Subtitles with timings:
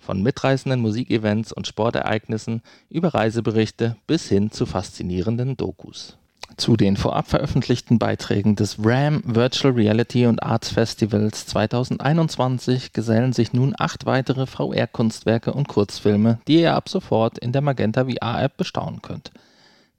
[0.00, 6.16] Von mitreißenden Musikevents und Sportereignissen über Reiseberichte bis hin zu faszinierenden Dokus.
[6.56, 13.52] Zu den vorab veröffentlichten Beiträgen des RAM Virtual Reality und Arts Festivals 2021 gesellen sich
[13.52, 19.00] nun acht weitere VR-Kunstwerke und Kurzfilme, die ihr ab sofort in der Magenta VR-App bestaunen
[19.00, 19.30] könnt.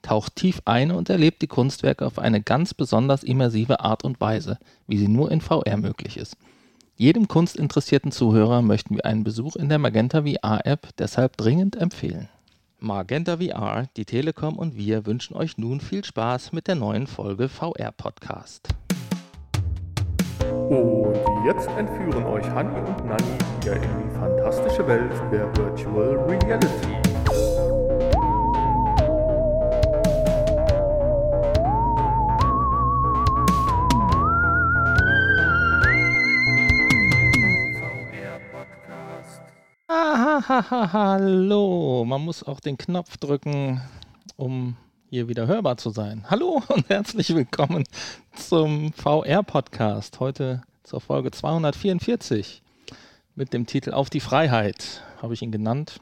[0.02, 4.58] Taucht tief ein und erlebt die Kunstwerke auf eine ganz besonders immersive Art und Weise,
[4.88, 6.38] wie sie nur in VR möglich ist.
[7.02, 12.30] Jedem kunstinteressierten Zuhörer möchten wir einen Besuch in der Magenta VR-App deshalb dringend empfehlen.
[12.78, 17.50] Magenta VR, die Telekom und wir wünschen euch nun viel Spaß mit der neuen Folge
[17.50, 18.68] VR Podcast.
[20.70, 27.11] Und jetzt entführen euch Hanni und Nanni wieder in die fantastische Welt der Virtual Reality.
[39.94, 43.82] Hallo, man muss auch den Knopf drücken,
[44.38, 44.78] um
[45.10, 46.24] hier wieder hörbar zu sein.
[46.30, 47.84] Hallo und herzlich willkommen
[48.34, 50.22] zum VR-Podcast.
[50.22, 52.64] Heute zur Folge 244
[53.36, 56.00] mit dem Titel Auf die Freiheit, habe ich ihn genannt.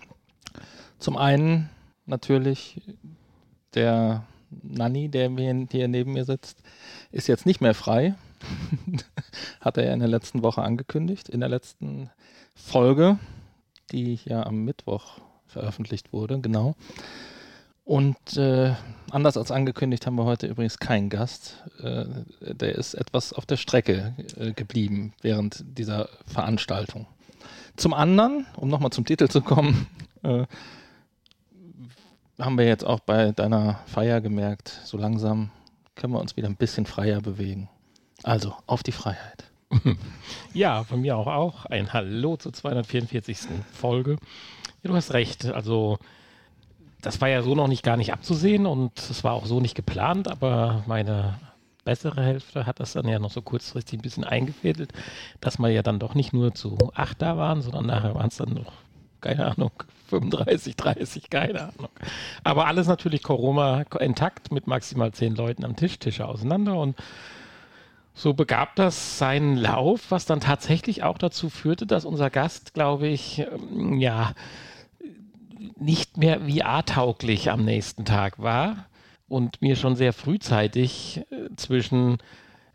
[1.00, 1.72] Zum einen
[2.06, 2.80] natürlich
[3.73, 4.23] der
[4.62, 6.62] Nanni, der hier neben mir sitzt,
[7.12, 8.14] ist jetzt nicht mehr frei.
[9.62, 12.12] Hat er ja in der letzten Woche angekündigt, in der letzten
[12.54, 13.17] Folge
[13.90, 16.76] die ja am Mittwoch veröffentlicht wurde, genau.
[17.90, 18.76] Und äh,
[19.09, 21.64] anders als angekündigt haben wir heute übrigens keinen Gast.
[21.82, 22.06] Äh,
[22.40, 27.08] der ist etwas auf der Strecke äh, geblieben während dieser Veranstaltung.
[27.77, 29.88] Zum anderen, um nochmal zum Titel zu kommen,
[30.21, 30.45] äh,
[32.38, 35.50] haben wir jetzt auch bei deiner Feier gemerkt, so langsam
[35.95, 37.70] können wir uns wieder ein bisschen freier bewegen.
[38.21, 39.48] Also auf die Freiheit.
[40.54, 43.38] Ja, von mir auch, auch ein Hallo zur 244.
[43.72, 44.18] Folge.
[44.84, 45.46] Ja, du hast recht.
[45.46, 46.00] Also,
[47.02, 49.76] das war ja so noch nicht gar nicht abzusehen und es war auch so nicht
[49.76, 51.40] geplant, aber meine
[51.86, 54.92] bessere Hälfte hat das dann ja noch so kurzfristig ein bisschen eingefädelt,
[55.40, 58.38] dass wir ja dann doch nicht nur zu acht da waren, sondern nachher waren es
[58.38, 58.74] dann noch,
[59.22, 59.72] keine Ahnung,
[60.10, 61.90] 35, 30, keine Ahnung.
[62.44, 66.98] Aber alles natürlich Corona intakt mit maximal zehn Leuten am Tisch, Tische auseinander und
[68.20, 73.08] so begab das seinen Lauf, was dann tatsächlich auch dazu führte, dass unser Gast, glaube
[73.08, 74.34] ich, ähm, ja,
[75.78, 78.88] nicht mehr VR-tauglich am nächsten Tag war
[79.30, 82.18] und mir schon sehr frühzeitig äh, zwischen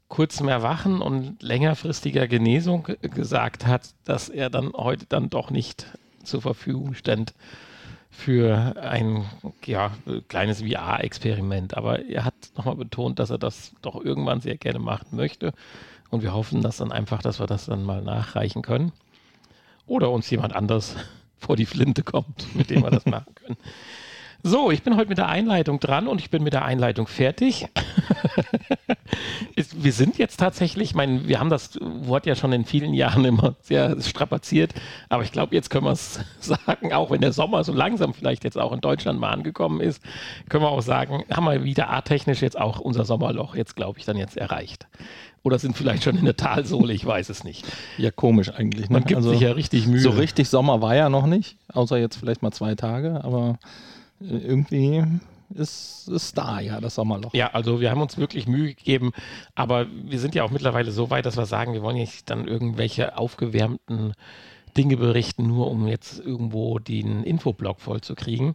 [0.08, 5.86] kurzem Erwachen und längerfristiger Genesung gesagt hat, dass er dann heute dann doch nicht
[6.22, 7.34] zur Verfügung stand
[8.16, 9.24] für ein
[9.64, 9.90] ja,
[10.28, 11.76] kleines VR-Experiment.
[11.76, 15.52] Aber er hat nochmal betont, dass er das doch irgendwann sehr gerne machen möchte.
[16.10, 18.92] Und wir hoffen, dass dann einfach, dass wir das dann mal nachreichen können.
[19.86, 20.96] Oder uns jemand anders
[21.38, 23.56] vor die Flinte kommt, mit dem wir das machen können.
[24.46, 27.66] So, ich bin heute mit der Einleitung dran und ich bin mit der Einleitung fertig.
[29.72, 33.24] wir sind jetzt tatsächlich, ich meine, wir haben das Wort ja schon in vielen Jahren
[33.24, 34.74] immer sehr strapaziert,
[35.08, 38.44] aber ich glaube, jetzt können wir es sagen, auch wenn der Sommer so langsam vielleicht
[38.44, 40.02] jetzt auch in Deutschland mal angekommen ist,
[40.50, 44.04] können wir auch sagen, haben wir wieder arttechnisch jetzt auch unser Sommerloch jetzt, glaube ich,
[44.04, 44.86] dann jetzt erreicht.
[45.42, 47.64] Oder sind vielleicht schon in der Talsohle, ich weiß es nicht.
[47.96, 48.90] Ja, komisch eigentlich.
[48.90, 48.92] Ne?
[48.92, 50.00] Man gibt also, sich ja richtig Mühe.
[50.00, 53.58] So richtig Sommer war ja noch nicht, außer jetzt vielleicht mal zwei Tage, aber
[54.20, 55.04] irgendwie
[55.54, 57.34] ist, ist da, ja, das Sommerloch.
[57.34, 59.12] Ja, also wir haben uns wirklich Mühe gegeben,
[59.54, 62.48] aber wir sind ja auch mittlerweile so weit, dass wir sagen, wir wollen nicht dann
[62.48, 64.14] irgendwelche aufgewärmten
[64.76, 68.54] Dinge berichten, nur um jetzt irgendwo den Infoblock voll zu kriegen.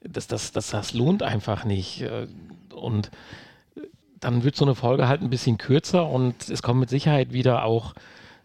[0.00, 2.04] Das, das, das, das lohnt einfach nicht.
[2.74, 3.10] Und
[4.18, 7.64] dann wird so eine Folge halt ein bisschen kürzer und es kommen mit Sicherheit wieder
[7.64, 7.94] auch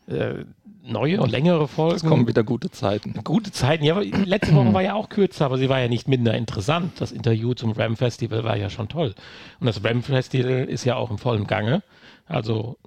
[0.07, 0.43] äh,
[0.89, 1.95] neue und längere Folgen.
[1.95, 3.13] Es kommen wieder gute Zeiten.
[3.23, 3.83] Gute Zeiten.
[3.83, 6.99] Ja, letzte Woche war ja auch kürzer, aber sie war ja nicht minder interessant.
[6.99, 9.15] Das Interview zum Ram Festival war ja schon toll.
[9.59, 11.83] Und das Ram Festival ist ja auch im vollen Gange.
[12.27, 12.77] Also,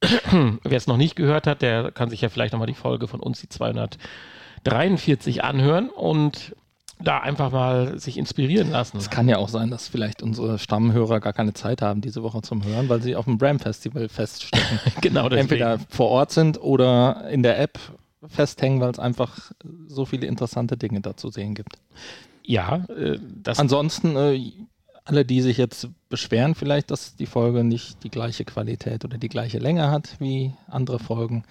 [0.30, 3.20] wer es noch nicht gehört hat, der kann sich ja vielleicht nochmal die Folge von
[3.20, 5.88] uns, die 243, anhören.
[5.90, 6.54] Und
[7.02, 8.96] da einfach mal sich inspirieren lassen.
[8.96, 12.42] Es kann ja auch sein, dass vielleicht unsere Stammhörer gar keine Zeit haben diese Woche
[12.42, 14.78] zum Hören, weil sie auf dem Bram Festival feststecken.
[15.00, 15.42] genau, deswegen.
[15.42, 17.78] Entweder vor Ort sind oder in der App
[18.28, 19.52] festhängen, weil es einfach
[19.86, 21.76] so viele interessante Dinge da zu sehen gibt.
[22.42, 23.18] Ja, äh.
[23.56, 24.52] Ansonsten äh,
[25.04, 29.28] alle, die sich jetzt beschweren, vielleicht, dass die Folge nicht die gleiche Qualität oder die
[29.28, 31.44] gleiche Länge hat wie andere Folgen,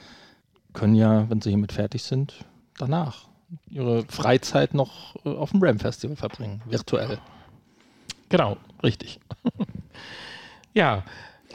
[0.74, 2.34] können ja, wenn sie hiermit fertig sind,
[2.78, 3.28] danach
[3.69, 7.19] ihre Freizeit noch äh, auf dem Ram Festival verbringen, virtuell.
[8.29, 9.19] Genau, richtig.
[10.73, 11.03] ja,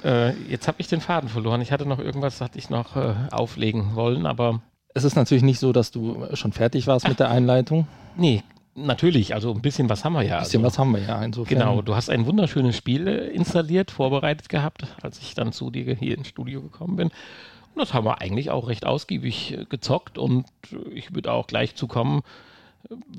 [0.04, 1.60] äh, jetzt habe ich den Faden verloren.
[1.60, 4.62] Ich hatte noch irgendwas, hatte ich noch äh, auflegen wollen, aber.
[4.94, 7.86] Es ist natürlich nicht so, dass du schon fertig warst Ach, mit der Einleitung.
[8.20, 8.42] Nee,
[8.74, 9.32] natürlich.
[9.32, 10.38] Also ein bisschen was haben wir ja.
[10.38, 11.22] Ein bisschen also, was haben wir ja.
[11.22, 11.56] Insofern.
[11.56, 15.94] Genau, du hast ein wunderschönes Spiel äh, installiert, vorbereitet gehabt, als ich dann zu dir
[15.94, 17.10] hier ins Studio gekommen bin.
[17.78, 20.46] Das haben wir eigentlich auch recht ausgiebig äh, gezockt und
[20.92, 22.22] ich würde auch gleich zukommen,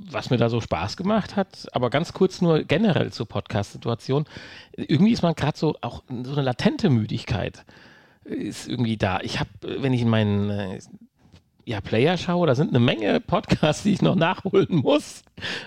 [0.10, 1.68] was mir da so Spaß gemacht hat.
[1.74, 4.26] Aber ganz kurz nur generell zur Podcast-Situation.
[4.76, 7.66] Irgendwie ist man gerade so auch so eine latente Müdigkeit
[8.30, 9.20] ist irgendwie da.
[9.22, 10.80] Ich habe, wenn ich in meinen äh,
[11.66, 15.24] ja, Player schaue, da sind eine Menge Podcasts, die ich noch nachholen muss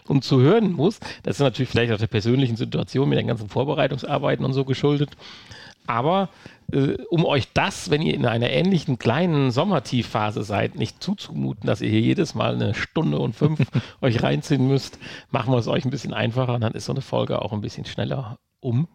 [0.07, 1.01] und zu hören muss.
[1.23, 5.11] Das ist natürlich vielleicht auch der persönlichen Situation mit den ganzen Vorbereitungsarbeiten und so geschuldet.
[5.87, 6.29] Aber
[6.73, 11.81] äh, um euch das, wenn ihr in einer ähnlichen kleinen Sommertiefphase seid, nicht zuzumuten, dass
[11.81, 13.61] ihr hier jedes Mal eine Stunde und fünf
[14.01, 14.99] euch reinziehen müsst,
[15.31, 17.61] machen wir es euch ein bisschen einfacher und dann ist so eine Folge auch ein
[17.61, 18.89] bisschen schneller um.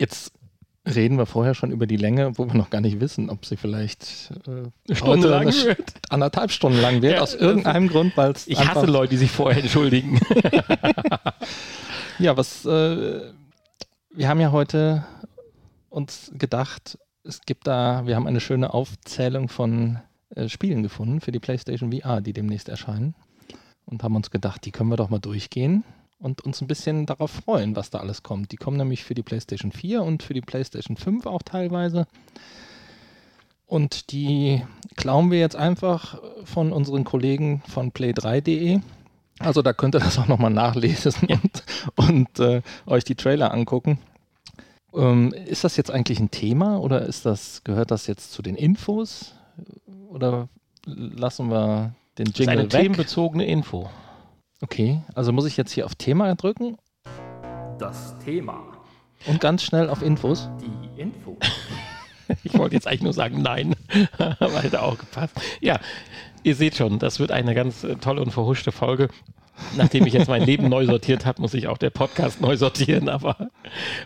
[0.00, 0.32] Jetzt
[0.94, 3.56] reden wir vorher schon über die Länge, wo wir noch gar nicht wissen, ob sie
[3.56, 5.94] vielleicht äh, Stunde lang wird.
[6.08, 8.46] anderthalb Stunden lang wird, ja, aus irgendeinem Grund, weil es.
[8.46, 10.20] Ich hasse Leute, die sich vorher entschuldigen.
[12.18, 13.32] ja, was äh,
[14.18, 15.04] wir haben ja heute
[15.90, 20.00] uns gedacht, es gibt da, wir haben eine schöne Aufzählung von
[20.34, 23.14] äh, Spielen gefunden für die PlayStation VR, die demnächst erscheinen.
[23.84, 25.84] Und haben uns gedacht, die können wir doch mal durchgehen
[26.18, 28.50] und uns ein bisschen darauf freuen, was da alles kommt.
[28.50, 32.08] Die kommen nämlich für die PlayStation 4 und für die PlayStation 5 auch teilweise.
[33.66, 34.64] Und die
[34.96, 38.80] klauen wir jetzt einfach von unseren Kollegen von play3.de.
[39.40, 41.62] Also da könnt ihr das auch nochmal nachlesen und,
[41.96, 43.98] und äh, euch die Trailer angucken.
[44.94, 48.56] Ähm, ist das jetzt eigentlich ein Thema oder ist das, gehört das jetzt zu den
[48.56, 49.34] Infos?
[50.08, 50.48] Oder
[50.86, 52.80] lassen wir den Jingle das ist eine weg?
[52.80, 53.90] themenbezogene Info.
[54.60, 56.78] Okay, also muss ich jetzt hier auf Thema drücken?
[57.78, 58.60] Das Thema.
[59.26, 60.48] Und ganz schnell auf Infos?
[60.60, 61.36] Die Info.
[62.44, 63.76] ich wollte jetzt eigentlich nur sagen, nein,
[64.18, 65.34] aber hätte auch gepasst.
[65.60, 65.78] Ja,
[66.48, 69.08] ihr seht schon, das wird eine ganz äh, tolle und verhuschte Folge.
[69.76, 73.08] Nachdem ich jetzt mein Leben neu sortiert habe, muss ich auch der Podcast neu sortieren.
[73.08, 73.50] Aber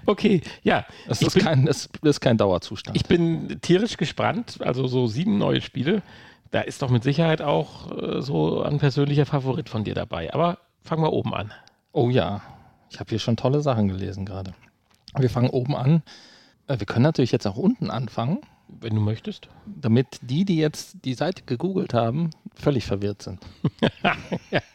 [0.06, 0.84] okay, ja.
[1.06, 2.96] Das ist, bin, kein, das ist kein Dauerzustand.
[2.96, 4.58] Ich bin tierisch gespannt.
[4.60, 6.02] Also so sieben neue Spiele.
[6.50, 10.32] Da ist doch mit Sicherheit auch äh, so ein persönlicher Favorit von dir dabei.
[10.32, 11.52] Aber fangen wir oben an.
[11.92, 12.40] Oh ja,
[12.90, 14.54] ich habe hier schon tolle Sachen gelesen gerade.
[15.18, 16.02] Wir fangen oben an.
[16.66, 18.38] Äh, wir können natürlich jetzt auch unten anfangen.
[18.80, 19.48] Wenn du möchtest.
[19.66, 23.40] Damit die, die jetzt die Seite gegoogelt haben, völlig verwirrt sind.
[24.50, 24.60] ja.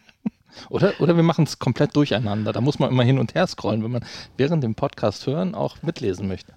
[0.69, 2.51] Oder, oder wir machen es komplett durcheinander.
[2.51, 4.05] Da muss man immer hin und her scrollen, wenn man
[4.37, 6.53] während dem Podcast hören auch mitlesen möchte.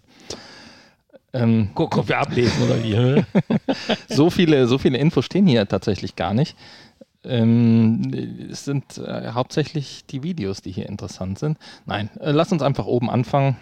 [1.33, 3.25] Ähm, Guck, ob wir ablesen oder wie.
[4.15, 6.57] so, viele, so viele Infos stehen hier tatsächlich gar nicht.
[7.23, 11.59] Ähm, es sind äh, hauptsächlich die Videos, die hier interessant sind.
[11.87, 13.57] Nein, äh, lass uns einfach oben anfangen.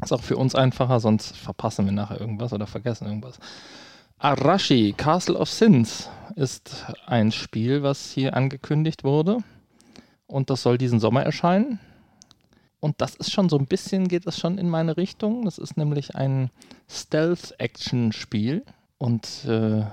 [0.00, 3.38] Ist auch für uns einfacher, sonst verpassen wir nachher irgendwas oder vergessen irgendwas.
[4.18, 9.38] Arashi, Castle of Sins ist ein Spiel, was hier angekündigt wurde
[10.32, 11.78] und das soll diesen Sommer erscheinen.
[12.80, 15.44] Und das ist schon so ein bisschen, geht das schon in meine Richtung.
[15.44, 16.50] Das ist nämlich ein
[16.88, 18.64] Stealth-Action-Spiel.
[18.98, 19.84] Und äh,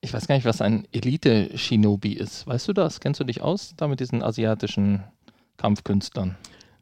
[0.00, 2.46] ich weiß gar nicht, was ein Elite-Shinobi ist.
[2.46, 3.00] Weißt du das?
[3.00, 5.02] Kennst du dich aus da mit diesen asiatischen
[5.58, 6.36] Kampfkünstlern?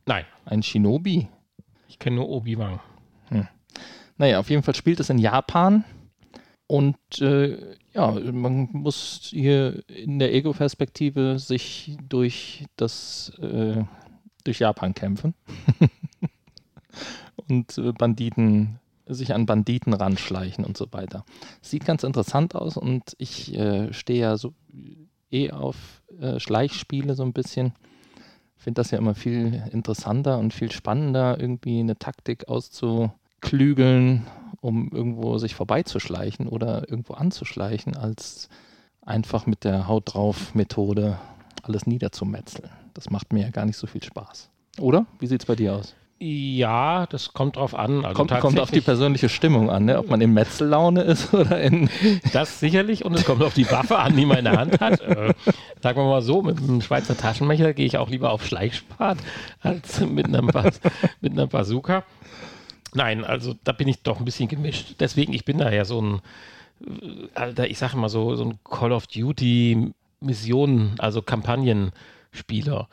[0.04, 0.24] Nein.
[0.44, 1.28] Ein Shinobi?
[1.88, 2.80] Ich kenne nur Obi-Wan.
[3.28, 3.48] Hm.
[4.18, 5.84] Naja, auf jeden Fall spielt es in Japan.
[6.66, 13.84] Und äh, ja, man muss hier in der Ego-Perspektive sich durch das äh,
[14.42, 15.34] durch Japan kämpfen
[17.36, 21.24] und äh, Banditen sich an Banditen ranschleichen und so weiter.
[21.60, 24.52] Sieht ganz interessant aus und ich äh, stehe ja so
[25.30, 27.72] eh auf äh, Schleichspiele so ein bisschen.
[28.66, 34.26] Finde das ja immer viel interessanter und viel spannender, irgendwie eine Taktik auszuklügeln
[34.60, 38.48] um irgendwo sich vorbeizuschleichen oder irgendwo anzuschleichen, als
[39.02, 41.16] einfach mit der Haut drauf Methode
[41.62, 42.68] alles niederzumetzeln.
[42.92, 44.50] Das macht mir ja gar nicht so viel Spaß.
[44.80, 45.06] Oder?
[45.20, 45.94] Wie sieht es bei dir aus?
[46.18, 48.04] Ja, das kommt drauf an.
[48.04, 49.98] Also kommt, kommt auf die persönliche Stimmung an, ne?
[49.98, 51.90] ob man in Metzellaune ist oder in.
[52.32, 55.00] Das sicherlich und es kommt auf die Waffe an, die man in der Hand hat.
[55.02, 55.34] Äh,
[55.82, 59.18] sagen wir mal so, mit einem Schweizer Taschenmesser gehe ich auch lieber auf Schleichspart
[59.60, 60.80] als mit einem, Bas
[61.20, 62.02] mit einer Bazooka.
[62.94, 64.94] Nein, also da bin ich doch ein bisschen gemischt.
[65.00, 66.22] Deswegen, ich bin da ja so ein,
[66.80, 72.88] äh, Alter, ich sage mal so, so ein Call of Duty Missionen, also Kampagnenspieler.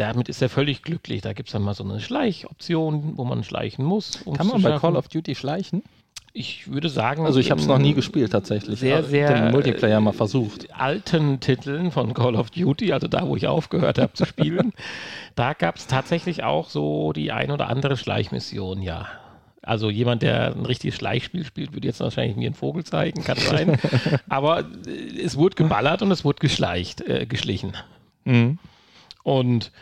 [0.00, 1.20] Damit ist er völlig glücklich.
[1.20, 4.24] Da gibt es dann mal so eine Schleichoption, wo man schleichen muss.
[4.36, 5.82] Kann man bei Call of Duty schleichen?
[6.32, 7.26] Ich würde sagen.
[7.26, 8.78] Also ich habe es noch nie gespielt tatsächlich.
[8.78, 9.34] Sehr, sehr.
[9.34, 10.72] Den Multiplayer mal versucht.
[10.72, 14.72] Alten Titeln von Call of Duty, also da, wo ich aufgehört habe zu spielen,
[15.34, 19.08] da gab es tatsächlich auch so die ein oder andere Schleichmission, ja.
[19.62, 23.36] Also jemand, der ein richtiges Schleichspiel spielt, würde jetzt wahrscheinlich mir einen Vogel zeigen, kann
[23.36, 23.78] sein.
[24.28, 27.72] Aber äh, es wurde geballert und es wurde geschleicht, äh, geschlichen.
[28.24, 28.58] Mhm.
[29.22, 29.72] Und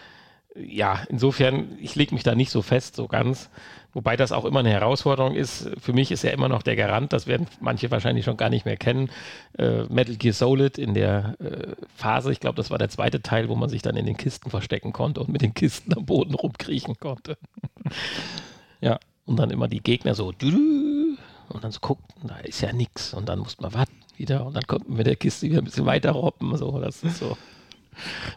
[0.66, 3.50] ja, insofern, ich lege mich da nicht so fest, so ganz.
[3.94, 5.70] Wobei das auch immer eine Herausforderung ist.
[5.80, 8.66] Für mich ist ja immer noch der Garant, das werden manche wahrscheinlich schon gar nicht
[8.66, 9.10] mehr kennen,
[9.58, 13.48] äh, Metal Gear Solid in der äh, Phase, ich glaube, das war der zweite Teil,
[13.48, 16.34] wo man sich dann in den Kisten verstecken konnte und mit den Kisten am Boden
[16.34, 17.38] rumkriechen konnte.
[18.80, 20.32] ja, und dann immer die Gegner so
[21.48, 24.54] und dann so gucken, da ist ja nichts und dann muss man warten wieder und
[24.54, 26.56] dann man mit der Kiste wieder ein bisschen weiter robben.
[26.56, 27.36] So, das ist so,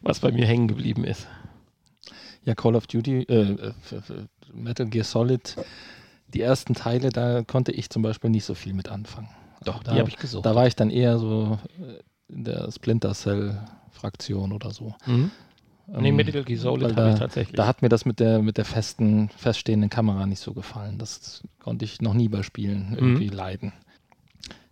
[0.02, 1.28] was bei mir hängen geblieben ist.
[2.44, 3.74] Ja, Call of Duty, äh, äh
[4.54, 5.56] Metal Gear Solid,
[6.34, 9.30] die ersten Teile, da konnte ich zum Beispiel nicht so viel mit anfangen.
[9.64, 10.46] Doch, da, die habe ich gesucht.
[10.46, 13.60] Da war ich dann eher so äh, in der Splinter Cell
[13.92, 14.96] Fraktion oder so.
[15.06, 15.32] Mhm.
[15.88, 17.56] Nee, ähm, Medical Gear Solid habe ich tatsächlich.
[17.56, 20.98] Da hat mir das mit der, mit der festen, feststehenden Kamera nicht so gefallen.
[20.98, 23.34] Das konnte ich noch nie bei Spielen irgendwie mhm.
[23.34, 23.74] leiden.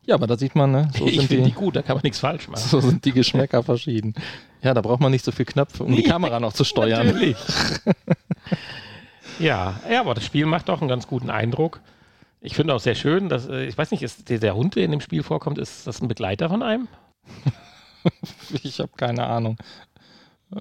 [0.06, 0.90] Ja, aber da sieht man, ne?
[0.98, 2.68] So ich finde die gut, da kann man nichts falsch machen.
[2.68, 4.16] So sind die Geschmäcker verschieden.
[4.62, 7.08] Ja, da braucht man nicht so viel Knöpfe, um die Kamera noch zu steuern.
[7.08, 7.38] Natürlich.
[9.39, 11.80] ja, ja, aber das Spiel macht auch einen ganz guten Eindruck.
[12.42, 14.86] Ich finde auch sehr schön, dass, äh, ich weiß nicht, ist der, der Hund, der
[14.86, 16.88] in dem Spiel vorkommt, ist das ein Begleiter von einem?
[18.63, 19.58] ich habe keine Ahnung.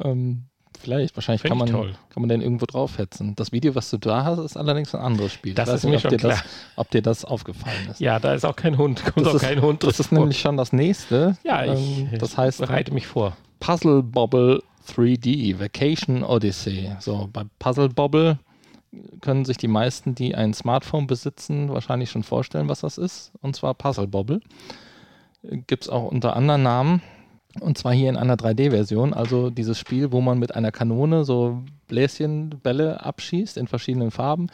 [0.04, 0.44] Ähm,
[0.80, 3.34] vielleicht, wahrscheinlich kann man, kann man den irgendwo draufhetzen.
[3.36, 5.54] Das Video, was du da hast, ist allerdings ein anderes Spiel.
[5.54, 6.32] Das ist mir nicht, schon dir klar.
[6.32, 6.44] Das,
[6.76, 8.00] ob dir das aufgefallen ist.
[8.00, 9.04] Ja, da ist auch kein Hund.
[9.04, 9.84] Kommt das auch ist, kein Hund.
[9.84, 11.36] Das ist nämlich schon das nächste.
[11.44, 13.36] Ja, ich, ähm, das heißt, bereite mich vor.
[13.60, 16.90] Puzzle Bobble 3D, Vacation Odyssey.
[17.00, 18.38] So, bei Puzzle Bobble
[19.20, 23.32] können sich die meisten, die ein Smartphone besitzen, wahrscheinlich schon vorstellen, was das ist.
[23.42, 24.40] Und zwar Puzzle Bobble.
[25.42, 27.02] Gibt es auch unter anderen Namen.
[27.60, 31.62] Und zwar hier in einer 3D-Version, also dieses Spiel, wo man mit einer Kanone so
[31.88, 34.48] Bläschenbälle abschießt in verschiedenen Farben.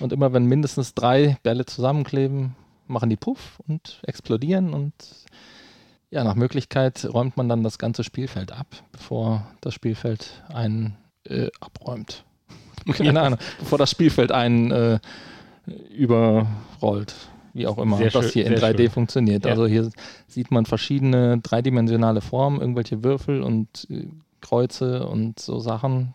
[0.00, 2.54] Und immer wenn mindestens drei Bälle zusammenkleben,
[2.86, 4.72] machen die Puff und explodieren.
[4.72, 4.92] Und
[6.10, 11.48] ja, nach Möglichkeit räumt man dann das ganze Spielfeld ab, bevor das Spielfeld einen äh,
[11.60, 12.24] abräumt.
[12.92, 14.98] Keine Ahnung, bevor das Spielfeld einen äh,
[15.90, 17.14] überrollt
[17.58, 18.90] wie auch immer sehr das hier in 3D schön.
[18.90, 19.44] funktioniert.
[19.44, 19.50] Ja.
[19.50, 19.90] Also hier
[20.28, 24.06] sieht man verschiedene dreidimensionale Formen, irgendwelche Würfel und äh,
[24.40, 26.14] Kreuze und so Sachen.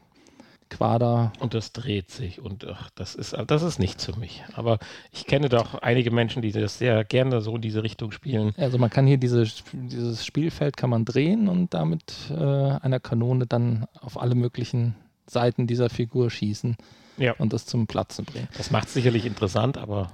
[0.73, 1.31] Quader.
[1.39, 4.43] Und das dreht sich und ach, das ist das ist nichts für mich.
[4.55, 4.79] Aber
[5.11, 8.53] ich kenne doch einige Menschen, die das sehr gerne so in diese Richtung spielen.
[8.57, 13.45] Also man kann hier diese, dieses Spielfeld kann man drehen und damit äh, einer Kanone
[13.45, 14.95] dann auf alle möglichen
[15.27, 16.75] Seiten dieser Figur schießen
[17.17, 17.33] ja.
[17.37, 18.47] und das zum Platzen bringen.
[18.57, 20.11] Das macht es sicherlich interessant, aber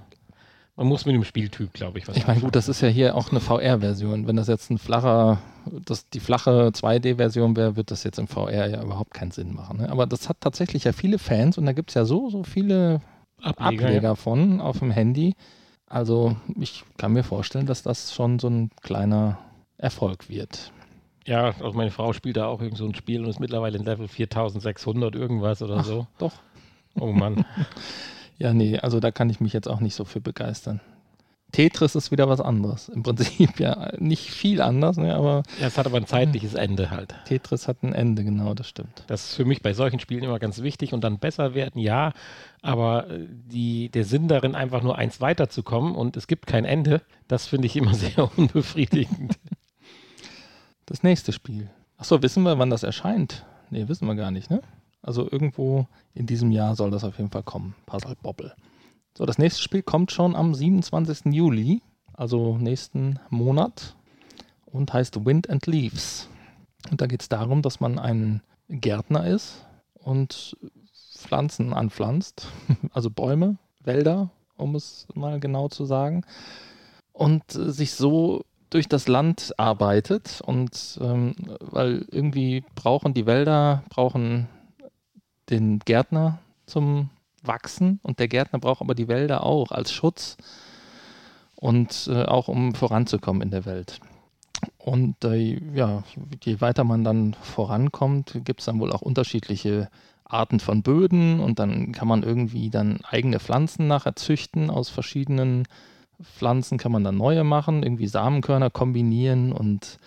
[0.79, 3.17] man muss mit dem Spieltyp, glaube ich, was Ich meine, gut, das ist ja hier
[3.17, 4.27] auch eine VR-Version.
[4.27, 8.69] Wenn das jetzt ein flacher, das, die flache 2D-Version wäre, wird das jetzt im VR
[8.69, 9.79] ja überhaupt keinen Sinn machen.
[9.79, 9.89] Ne?
[9.89, 13.01] Aber das hat tatsächlich ja viele Fans und da gibt es ja so, so viele
[13.41, 14.15] Ableger, Ableger ja.
[14.15, 15.35] von auf dem Handy.
[15.85, 19.37] Also ich kann mir vorstellen, dass das schon so ein kleiner
[19.77, 20.71] Erfolg wird.
[21.25, 23.83] Ja, auch meine Frau spielt da auch irgend so ein Spiel und ist mittlerweile in
[23.83, 26.07] Level 4600 irgendwas oder Ach, so.
[26.19, 26.35] Doch.
[26.97, 27.43] Oh Mann.
[28.39, 30.79] Ja, nee, also da kann ich mich jetzt auch nicht so für begeistern.
[31.51, 32.89] Tetris ist wieder was anderes.
[32.89, 35.43] Im Prinzip ja nicht viel anders, ne, aber.
[35.59, 37.15] Ja, es hat aber ein zeitliches Ende halt.
[37.25, 39.03] Tetris hat ein Ende, genau, das stimmt.
[39.07, 42.13] Das ist für mich bei solchen Spielen immer ganz wichtig und dann besser werden, ja,
[42.61, 47.01] aber äh, die, der Sinn darin, einfach nur eins weiterzukommen und es gibt kein Ende,
[47.27, 49.37] das finde ich immer sehr unbefriedigend.
[50.85, 51.69] Das nächste Spiel.
[51.97, 53.45] Achso, wissen wir, wann das erscheint?
[53.69, 54.61] Nee, wissen wir gar nicht, ne?
[55.01, 57.75] Also irgendwo in diesem Jahr soll das auf jeden Fall kommen.
[57.85, 58.53] Puzzle Bobble.
[59.17, 61.33] So, das nächste Spiel kommt schon am 27.
[61.33, 61.81] Juli,
[62.13, 63.95] also nächsten Monat,
[64.65, 66.29] und heißt Wind and Leaves.
[66.91, 69.65] Und da geht es darum, dass man ein Gärtner ist
[69.95, 70.57] und
[70.93, 72.47] Pflanzen anpflanzt,
[72.93, 76.23] also Bäume, Wälder, um es mal genau zu sagen,
[77.11, 84.47] und sich so durch das Land arbeitet und ähm, weil irgendwie brauchen die Wälder, brauchen
[85.49, 87.09] den Gärtner zum
[87.43, 90.37] Wachsen und der Gärtner braucht aber die Wälder auch als Schutz
[91.55, 93.99] und äh, auch um voranzukommen in der Welt.
[94.77, 96.03] Und äh, ja,
[96.43, 99.89] je weiter man dann vorankommt, gibt es dann wohl auch unterschiedliche
[100.25, 104.69] Arten von Böden und dann kann man irgendwie dann eigene Pflanzen nachher züchten.
[104.69, 105.65] Aus verschiedenen
[106.21, 109.99] Pflanzen kann man dann neue machen, irgendwie Samenkörner kombinieren und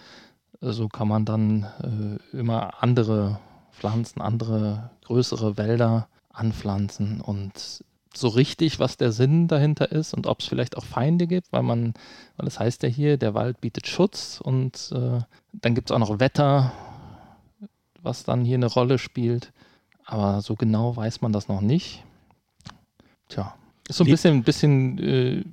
[0.60, 3.40] äh, so kann man dann äh, immer andere
[3.72, 10.40] Pflanzen, andere größere Wälder anpflanzen und so richtig, was der Sinn dahinter ist und ob
[10.40, 11.94] es vielleicht auch Feinde gibt, weil man,
[12.36, 15.20] weil das heißt ja hier, der Wald bietet Schutz und äh,
[15.52, 16.72] dann gibt es auch noch Wetter,
[18.02, 19.52] was dann hier eine Rolle spielt.
[20.04, 22.02] Aber so genau weiß man das noch nicht.
[23.28, 23.54] Tja,
[23.88, 25.44] ist so ein bisschen, bisschen äh,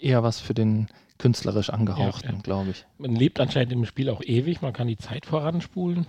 [0.00, 0.88] eher was für den
[1.18, 2.42] künstlerisch angehauchten, ja, ja.
[2.42, 2.84] glaube ich.
[2.98, 6.06] Man lebt anscheinend im Spiel auch ewig, man kann die Zeit voranspulen.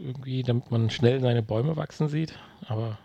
[0.00, 2.34] Irgendwie, damit man schnell seine Bäume wachsen sieht.
[2.66, 2.98] Aber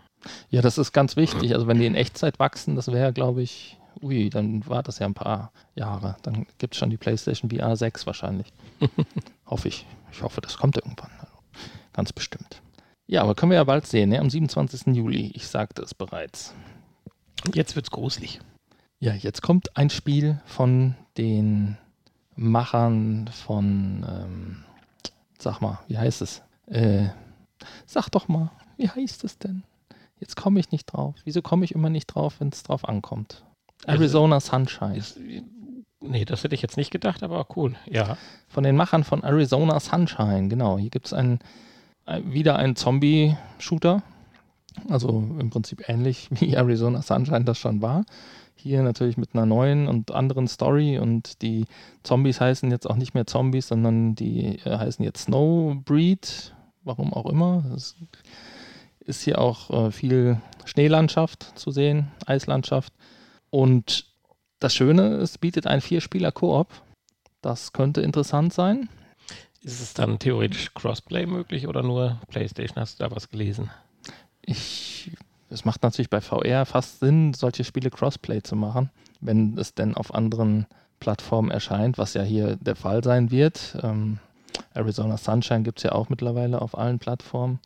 [0.50, 1.54] ja, das ist ganz wichtig.
[1.54, 5.06] Also wenn die in Echtzeit wachsen, das wäre, glaube ich, ui, dann war das ja
[5.06, 6.16] ein paar Jahre.
[6.22, 8.52] Dann gibt es schon die PlayStation VR 6 wahrscheinlich.
[9.46, 9.86] hoffe ich.
[10.12, 11.10] Ich hoffe, das kommt irgendwann.
[11.20, 11.34] Also,
[11.92, 12.62] ganz bestimmt.
[13.06, 14.18] Ja, aber können wir ja bald sehen, ne?
[14.18, 14.94] am 27.
[14.96, 15.30] Juli.
[15.34, 16.54] Ich sagte es bereits.
[17.54, 18.40] Jetzt wird's gruselig.
[18.98, 21.76] Ja, jetzt kommt ein Spiel von den
[22.34, 24.64] Machern von, ähm,
[25.38, 26.42] sag mal, wie heißt es?
[26.66, 27.08] Äh,
[27.86, 29.62] sag doch mal, wie heißt es denn?
[30.18, 31.14] Jetzt komme ich nicht drauf.
[31.24, 33.44] Wieso komme ich immer nicht drauf, wenn es drauf ankommt?
[33.84, 34.96] Also, Arizona also, Sunshine.
[34.96, 35.18] Ist,
[36.00, 38.16] nee, das hätte ich jetzt nicht gedacht, aber cool, ja.
[38.48, 40.78] Von den Machern von Arizona Sunshine, genau.
[40.78, 41.40] Hier gibt es ein,
[42.06, 44.02] ein, wieder einen Zombie-Shooter.
[44.88, 48.04] Also im Prinzip ähnlich wie Arizona Sunshine das schon war.
[48.54, 51.66] Hier natürlich mit einer neuen und anderen Story und die
[52.02, 56.55] Zombies heißen jetzt auch nicht mehr Zombies, sondern die äh, heißen jetzt Snowbreed,
[56.86, 57.64] warum auch immer.
[57.70, 57.96] Das
[59.00, 62.92] ist hier auch äh, viel Schneelandschaft zu sehen, Eislandschaft.
[63.50, 64.06] Und
[64.58, 66.68] das Schöne, es bietet ein Vier-Spieler-Koop.
[67.42, 68.88] Das könnte interessant sein.
[69.62, 72.80] Ist es dann theoretisch Crossplay möglich oder nur PlayStation?
[72.80, 73.70] Hast du da was gelesen?
[74.42, 75.10] Ich,
[75.50, 78.90] es macht natürlich bei VR fast Sinn, solche Spiele Crossplay zu machen,
[79.20, 80.66] wenn es denn auf anderen
[81.00, 83.76] Plattformen erscheint, was ja hier der Fall sein wird.
[83.82, 84.18] Ähm,
[84.74, 87.60] Arizona Sunshine gibt es ja auch mittlerweile auf allen Plattformen.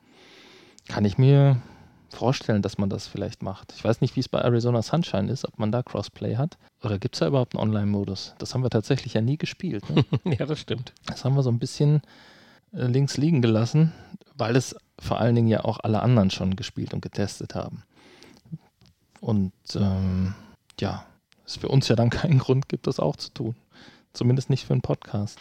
[0.88, 1.61] Kann ich mir
[2.09, 3.73] vorstellen, dass man das vielleicht macht.
[3.76, 6.59] Ich weiß nicht, wie es bei Arizona Sunshine ist, ob man da Crossplay hat.
[6.82, 8.34] Oder gibt es da überhaupt einen Online-Modus?
[8.38, 9.88] Das haben wir tatsächlich ja nie gespielt.
[9.91, 10.04] Ne?
[10.38, 10.93] ja, das stimmt.
[11.06, 12.02] Das haben wir so ein bisschen
[12.73, 13.93] äh, links liegen gelassen,
[14.34, 17.84] weil es vor allen Dingen ja auch alle anderen schon gespielt und getestet haben.
[19.21, 20.34] Und ähm,
[20.80, 21.04] ja,
[21.47, 23.54] es für uns ja dann keinen Grund gibt, das auch zu tun.
[24.12, 25.38] Zumindest nicht für einen Podcast.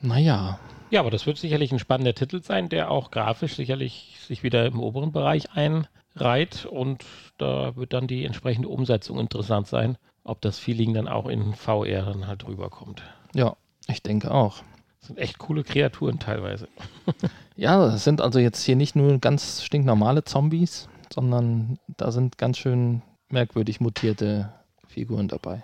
[0.00, 0.58] Naja,
[0.90, 4.66] ja, aber das wird sicherlich ein spannender Titel sein, der auch grafisch sicherlich sich wieder
[4.66, 7.04] im oberen Bereich einreiht und
[7.38, 12.02] da wird dann die entsprechende Umsetzung interessant sein, ob das Feeling dann auch in VR
[12.02, 13.02] dann halt rüberkommt.
[13.34, 14.62] Ja, ich denke auch.
[14.98, 16.68] Das sind echt coole Kreaturen teilweise.
[17.56, 22.58] ja, das sind also jetzt hier nicht nur ganz stinknormale Zombies, sondern da sind ganz
[22.58, 24.52] schön merkwürdig mutierte
[24.88, 25.62] Figuren dabei.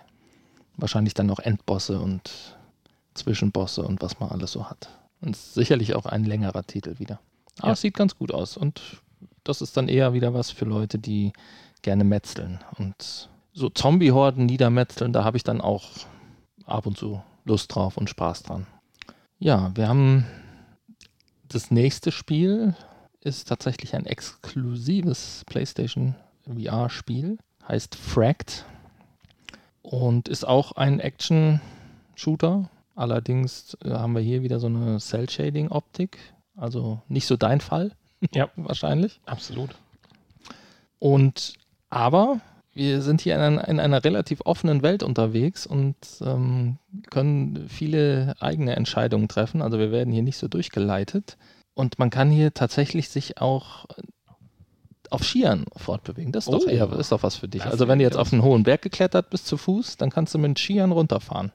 [0.77, 2.56] Wahrscheinlich dann noch Endbosse und
[3.16, 4.88] Zwischenbosse und was man alles so hat.
[5.20, 7.20] Und sicherlich auch ein längerer Titel wieder.
[7.59, 7.72] Aber ja.
[7.72, 8.57] es sieht ganz gut aus.
[8.57, 8.81] Und
[9.44, 11.33] das ist dann eher wieder was für Leute, die
[11.83, 12.61] gerne metzeln.
[12.79, 15.85] Und so Zombie-Horden niedermetzeln, da habe ich dann auch
[16.66, 18.66] ab und zu Lust drauf und Spaß dran.
[19.38, 20.26] Ja, wir haben
[21.48, 22.74] das nächste Spiel
[23.20, 26.14] ist tatsächlich ein exklusives PlayStation
[26.46, 28.64] VR-Spiel, heißt Fract
[29.83, 36.18] und ist auch ein Action-Shooter Allerdings äh, haben wir hier wieder so eine Cell-Shading-Optik.
[36.56, 37.92] Also nicht so dein Fall.
[38.35, 39.20] Ja, wahrscheinlich.
[39.26, 39.76] Absolut.
[40.98, 41.52] Und
[41.90, 42.40] aber
[42.72, 46.78] wir sind hier in einer, in einer relativ offenen Welt unterwegs und ähm,
[47.11, 49.62] können viele eigene Entscheidungen treffen.
[49.62, 51.37] Also wir werden hier nicht so durchgeleitet.
[51.74, 53.85] Und man kann hier tatsächlich sich auch
[55.11, 56.32] auf Skiern fortbewegen.
[56.32, 57.64] Das ist, oh, doch, eher, ist doch was für dich.
[57.64, 60.38] Also wenn du jetzt auf einen hohen Berg geklettert bist zu Fuß, dann kannst du
[60.38, 61.52] mit Skiern runterfahren.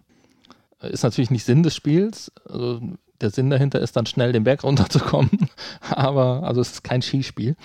[0.81, 2.31] Ist natürlich nicht Sinn des Spiels.
[2.49, 2.81] Also
[3.21, 5.49] der Sinn dahinter ist dann schnell den Berg runterzukommen.
[5.89, 7.55] Aber, also es ist kein Skispiel.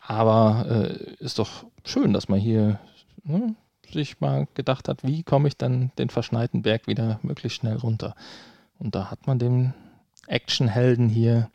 [0.00, 2.78] Aber äh, ist doch schön, dass man hier
[3.24, 3.54] ne,
[3.90, 8.14] sich mal gedacht hat, wie komme ich dann den verschneiten Berg wieder möglichst schnell runter.
[8.78, 9.72] Und da hat man dem
[10.26, 11.50] Actionhelden hier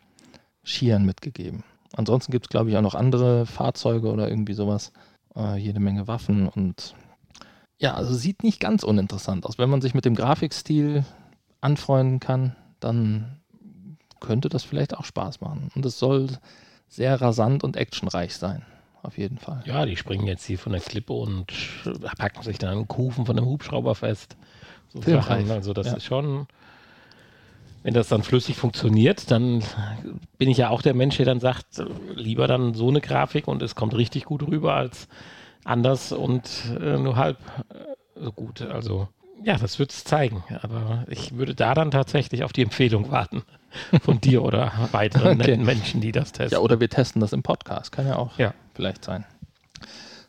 [0.63, 1.63] Skiern mitgegeben.
[1.95, 4.91] Ansonsten gibt es, glaube ich, auch noch andere Fahrzeuge oder irgendwie sowas.
[5.35, 6.95] Äh, jede Menge Waffen und
[7.77, 9.57] ja, also sieht nicht ganz uninteressant aus.
[9.57, 11.03] Wenn man sich mit dem Grafikstil
[11.61, 13.39] anfreunden kann, dann
[14.19, 15.71] könnte das vielleicht auch Spaß machen.
[15.75, 16.29] Und es soll
[16.87, 18.63] sehr rasant und actionreich sein.
[19.03, 19.61] Auf jeden Fall.
[19.65, 21.45] Ja, die springen jetzt hier von der Klippe und
[22.17, 24.35] packen sich dann einen Kufen von einem Hubschrauber fest.
[24.89, 25.51] So Sachen.
[25.51, 25.93] Also das ja.
[25.93, 26.47] ist schon,
[27.83, 29.63] wenn das dann flüssig funktioniert, dann
[30.39, 31.83] bin ich ja auch der Mensch, der dann sagt,
[32.15, 35.07] lieber dann so eine Grafik und es kommt richtig gut rüber, als
[35.65, 36.49] anders und
[36.79, 37.37] äh, nur halb
[37.69, 38.61] äh, so gut.
[38.61, 39.09] Also
[39.43, 40.43] ja, das wird es zeigen.
[40.61, 43.43] Aber ich würde da dann tatsächlich auf die Empfehlung warten.
[44.03, 45.57] von dir oder weiteren Okay.
[45.57, 46.53] Menschen, die das testen.
[46.57, 47.91] Ja, oder wir testen das im Podcast.
[47.91, 48.53] Kann ja auch Ja.
[48.73, 49.25] vielleicht sein.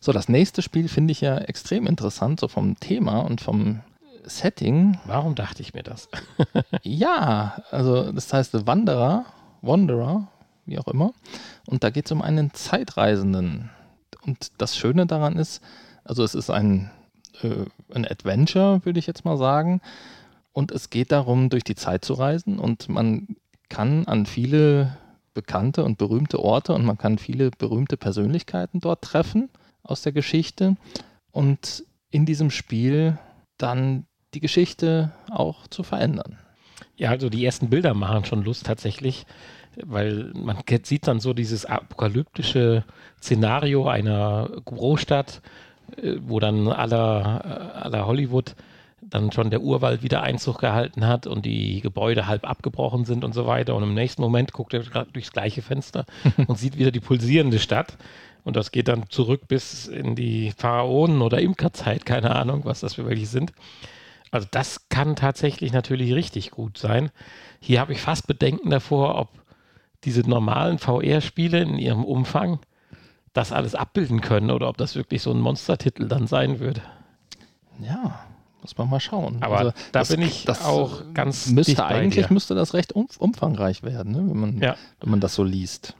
[0.01, 3.83] So, das nächste Spiel finde ich ja extrem interessant, so vom Thema und vom
[4.25, 4.99] Setting.
[5.05, 6.09] Warum dachte ich mir das?
[6.83, 9.25] Ja, also das heißt The Wanderer,
[9.63, 10.27] Wanderer,
[10.67, 11.13] wie auch immer.
[11.67, 13.71] Und da geht es um einen Zeitreisenden.
[14.27, 15.63] Und das Schöne daran ist,
[16.05, 16.91] also es ist ein,
[17.43, 19.81] äh, ein Adventure, würde ich jetzt mal sagen.
[20.53, 22.59] Und es geht darum, durch die Zeit zu reisen.
[22.59, 23.37] Und man
[23.69, 24.97] kann an viele
[25.35, 29.51] bekannte und berühmte Orte und man kann viele berühmte Persönlichkeiten dort treffen
[29.83, 30.77] aus der Geschichte.
[31.31, 33.19] Und in diesem Spiel
[33.59, 36.39] dann die Geschichte auch zu verändern.
[36.97, 39.27] Ja, also die ersten Bilder machen schon Lust tatsächlich,
[39.85, 42.85] weil man sieht dann so dieses apokalyptische
[43.21, 45.43] Szenario einer Großstadt,
[46.03, 48.55] äh, wo dann aller, äh, aller Hollywood
[49.09, 53.35] dann schon der Urwald wieder Einzug gehalten hat und die Gebäude halb abgebrochen sind und
[53.35, 53.75] so weiter.
[53.75, 56.07] Und im nächsten Moment guckt er gerade durchs gleiche Fenster
[56.47, 57.97] und sieht wieder die pulsierende Stadt.
[58.45, 62.95] Und das geht dann zurück bis in die Pharaonen- oder Imkerzeit, keine Ahnung, was das
[62.95, 63.53] für welche sind.
[64.31, 67.11] Also das kann tatsächlich natürlich richtig gut sein.
[67.61, 69.29] Hier habe ich fast Bedenken davor, ob
[70.05, 72.61] diese normalen VR-Spiele in ihrem Umfang
[73.33, 76.81] das alles abbilden können oder ob das wirklich so ein Monstertitel dann sein würde.
[77.81, 78.21] Ja,
[78.63, 79.43] muss man mal schauen.
[79.43, 82.33] Aber Also, da das- bin ich das auch ganz müsste eigentlich dir.
[82.33, 84.19] müsste das recht um, umfangreich werden, ne?
[84.27, 84.77] wenn, man, Ja.
[85.01, 85.95] wenn man das so liest.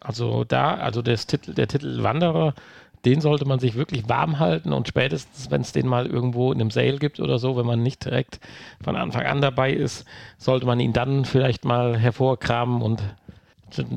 [0.00, 2.54] Also da, also das Titel, der Titel Wanderer,
[3.04, 6.60] den sollte man sich wirklich warm halten und spätestens, wenn es den mal irgendwo in
[6.60, 8.40] einem Sale gibt oder so, wenn man nicht direkt
[8.82, 10.04] von Anfang an dabei ist,
[10.36, 13.02] sollte man ihn dann vielleicht mal hervorkramen und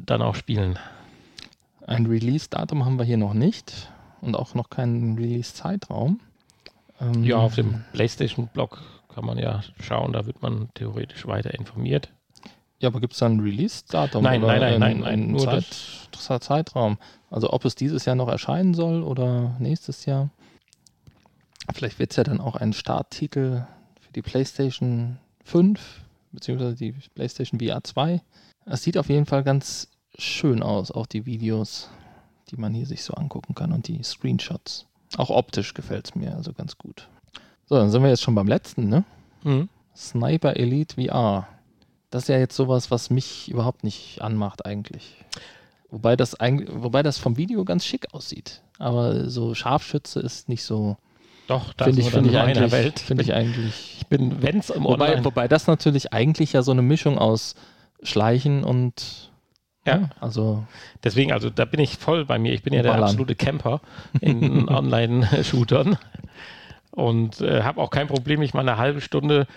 [0.06, 0.78] dann auch spielen.
[1.88, 3.90] Ein Release-Datum haben wir hier noch nicht
[4.22, 6.20] und auch noch keinen Release-Zeitraum.
[7.00, 8.82] Ähm, Ja, auf dem PlayStation-Blog
[9.14, 12.10] kann man ja schauen, da wird man theoretisch weiter informiert.
[12.80, 14.24] Ja, aber gibt es da ein Release-Datum?
[14.24, 15.66] Nein, nein, nein, ein- nein, nein, ein nur Zeit,
[16.12, 16.98] das Zeitraum.
[17.32, 20.30] Also ob es dieses Jahr noch erscheinen soll oder nächstes Jahr.
[21.74, 23.66] Vielleicht wird es ja dann auch ein Starttitel
[24.00, 25.80] für die PlayStation 5
[26.32, 28.22] beziehungsweise die PlayStation VR 2.
[28.66, 31.90] Es sieht auf jeden Fall ganz schön aus, auch die Videos,
[32.50, 34.86] die man hier sich so angucken kann und die Screenshots.
[35.18, 37.08] Auch optisch gefällt es mir also ganz gut.
[37.66, 39.04] So, dann sind wir jetzt schon beim letzten, ne?
[39.44, 39.70] Mhm.
[39.96, 41.48] Sniper Elite VR.
[42.10, 45.18] Das ist ja jetzt sowas, was mich überhaupt nicht anmacht eigentlich.
[45.92, 48.62] Wobei das, eigentlich, wobei das vom Video ganz schick aussieht.
[48.80, 50.98] Aber so Scharfschütze ist nicht so.
[51.48, 53.00] Doch, da Finde ich, finde ich, eigentlich, Welt.
[53.00, 53.98] finde ich eigentlich.
[54.02, 55.24] Ich bin, wenn es im Wobei, Online...
[55.24, 57.56] wobei das natürlich eigentlich ja so eine Mischung aus
[58.04, 59.30] Schleichen und.
[59.86, 60.10] Ja.
[60.20, 60.66] also
[61.04, 62.54] Deswegen, also da bin ich voll bei mir.
[62.54, 63.06] Ich bin ja der Ballern.
[63.06, 63.80] absolute Camper
[64.20, 65.98] in Online-Shootern
[66.92, 69.48] und äh, habe auch kein Problem, mich mal eine halbe Stunde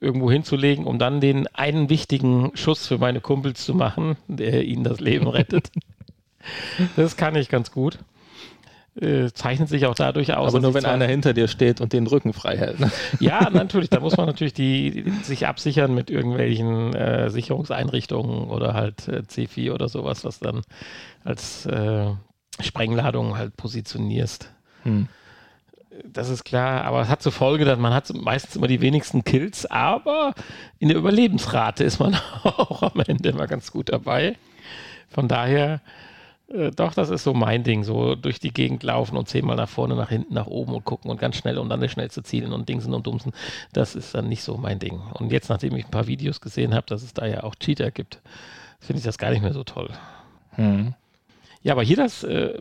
[0.00, 4.84] irgendwo hinzulegen, um dann den einen wichtigen Schuss für meine Kumpels zu machen, der ihnen
[4.84, 5.70] das Leben rettet.
[6.96, 7.98] das kann ich ganz gut.
[9.00, 10.54] Äh, zeichnet sich auch dadurch aus.
[10.54, 12.78] aber nur wenn einer hinter dir steht und den Rücken frei hält.
[12.78, 12.92] Ne?
[13.20, 13.90] ja, natürlich.
[13.90, 19.22] Da muss man natürlich die, die sich absichern mit irgendwelchen äh, Sicherungseinrichtungen oder halt äh,
[19.28, 20.62] C4 oder sowas, was dann
[21.24, 22.06] als äh,
[22.60, 24.52] Sprengladung halt positionierst.
[24.84, 25.08] Hm.
[26.02, 29.22] Das ist klar, aber es hat zur Folge, dass man hat meistens immer die wenigsten
[29.22, 30.34] Kills, aber
[30.78, 34.36] in der Überlebensrate ist man auch am Ende immer ganz gut dabei.
[35.08, 35.80] Von daher,
[36.48, 39.68] äh, doch, das ist so mein Ding, so durch die Gegend laufen und zehnmal nach
[39.68, 42.52] vorne, nach hinten, nach oben und gucken und ganz schnell und dann das schnellste zielen
[42.52, 43.32] und Dingsen und Dumsen,
[43.72, 45.00] das ist dann nicht so mein Ding.
[45.14, 47.90] Und jetzt, nachdem ich ein paar Videos gesehen habe, dass es da ja auch Cheater
[47.92, 48.20] gibt,
[48.80, 49.90] finde ich das gar nicht mehr so toll.
[50.52, 50.94] Hm.
[51.62, 52.58] Ja, aber hier das äh,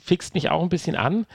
[0.00, 1.26] fixt mich auch ein bisschen an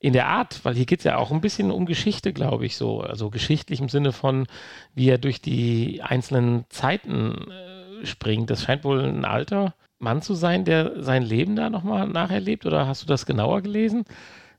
[0.00, 2.76] in der Art, weil hier geht es ja auch ein bisschen um Geschichte, glaube ich,
[2.76, 3.02] so.
[3.02, 4.46] Also geschichtlich im Sinne von,
[4.94, 8.48] wie er durch die einzelnen Zeiten äh, springt.
[8.48, 12.64] Das scheint wohl ein alter Mann zu sein, der sein Leben da nochmal nacherlebt.
[12.64, 14.06] Oder hast du das genauer gelesen?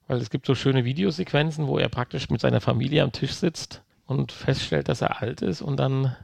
[0.07, 3.81] Weil es gibt so schöne Videosequenzen, wo er praktisch mit seiner Familie am Tisch sitzt
[4.05, 6.15] und feststellt, dass er alt ist und dann.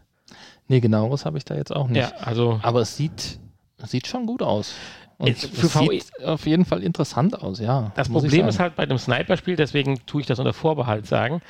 [0.67, 2.11] Nee, genaueres habe ich da jetzt auch nicht.
[2.11, 2.59] Ja, also.
[2.61, 3.39] Aber es sieht,
[3.79, 4.75] es sieht schon gut aus.
[5.17, 7.91] Und Es- für es VE sieht auf jeden Fall interessant aus, ja.
[7.95, 11.41] Das Problem ist halt bei dem Sniper-Spiel, deswegen tue ich das unter Vorbehalt sagen.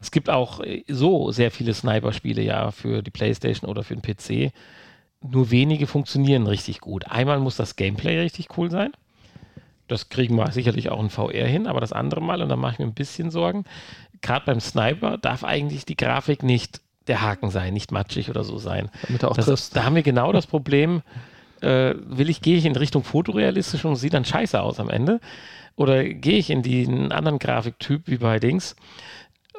[0.00, 4.02] Es gibt auch äh, so sehr viele Sniper-Spiele ja für die Playstation oder für den
[4.02, 4.52] PC.
[5.20, 7.06] Nur wenige funktionieren richtig gut.
[7.08, 8.90] Einmal muss das Gameplay richtig cool sein.
[9.86, 12.72] Das kriegen wir sicherlich auch in VR hin, aber das andere Mal, und da mache
[12.72, 13.64] ich mir ein bisschen Sorgen,
[14.20, 18.58] gerade beim Sniper darf eigentlich die Grafik nicht der Haken sein, nicht matschig oder so
[18.58, 18.88] sein.
[19.06, 21.02] Damit du auch Das, da haben wir genau das Problem,
[21.62, 25.20] äh, will ich, gehe ich in Richtung fotorealistisch und sieht dann scheiße aus am Ende?
[25.76, 28.76] Oder gehe ich in den anderen Grafiktyp wie bei Dings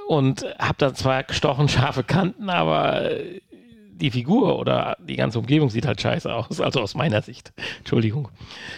[0.08, 3.42] und habe da zwar gestochen scharfe Kanten, aber äh,
[3.92, 7.54] die Figur oder die ganze Umgebung sieht halt scheiße aus, also aus meiner Sicht.
[7.80, 8.30] Entschuldigung.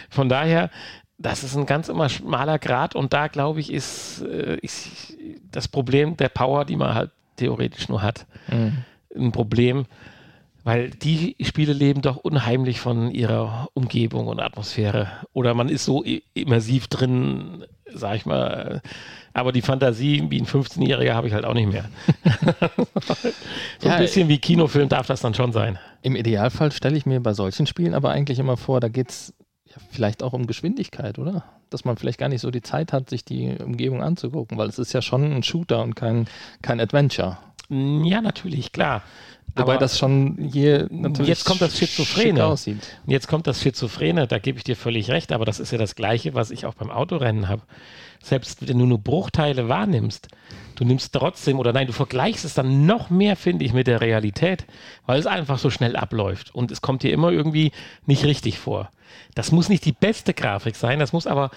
[0.08, 0.70] Von daher,
[1.18, 5.16] das ist ein ganz immer schmaler Grad und da glaube ich, ist, äh, ist
[5.50, 8.84] das Problem der Power, die man halt theoretisch nur hat, mhm.
[9.14, 9.86] ein Problem,
[10.66, 15.08] weil die Spiele leben doch unheimlich von ihrer Umgebung und Atmosphäre.
[15.32, 16.02] Oder man ist so
[16.34, 18.82] immersiv drin, sag ich mal.
[19.32, 21.88] Aber die Fantasie wie ein 15-Jähriger habe ich halt auch nicht mehr.
[23.78, 25.78] so ja, ein bisschen wie Kinofilm darf das dann schon sein.
[26.02, 29.34] Im Idealfall stelle ich mir bei solchen Spielen aber eigentlich immer vor, da geht es
[29.66, 31.44] ja, vielleicht auch um Geschwindigkeit, oder?
[31.70, 34.80] Dass man vielleicht gar nicht so die Zeit hat, sich die Umgebung anzugucken, weil es
[34.80, 36.26] ist ja schon ein Shooter und kein,
[36.60, 37.38] kein Adventure.
[37.68, 39.02] Ja, natürlich, klar.
[39.56, 42.44] Wobei Aber das schon hier natürlich jetzt kommt das Schizophrene.
[42.44, 42.98] Aussieht.
[43.06, 45.94] Jetzt kommt das Schizophrene, da gebe ich dir völlig recht, aber das ist ja das
[45.94, 47.62] Gleiche, was ich auch beim Autorennen habe.
[48.22, 50.28] Selbst wenn du nur Bruchteile wahrnimmst,
[50.74, 54.02] du nimmst trotzdem, oder nein, du vergleichst es dann noch mehr, finde ich, mit der
[54.02, 54.66] Realität,
[55.06, 57.72] weil es einfach so schnell abläuft und es kommt dir immer irgendwie
[58.04, 58.90] nicht richtig vor.
[59.34, 61.50] Das muss nicht die beste Grafik sein, das muss aber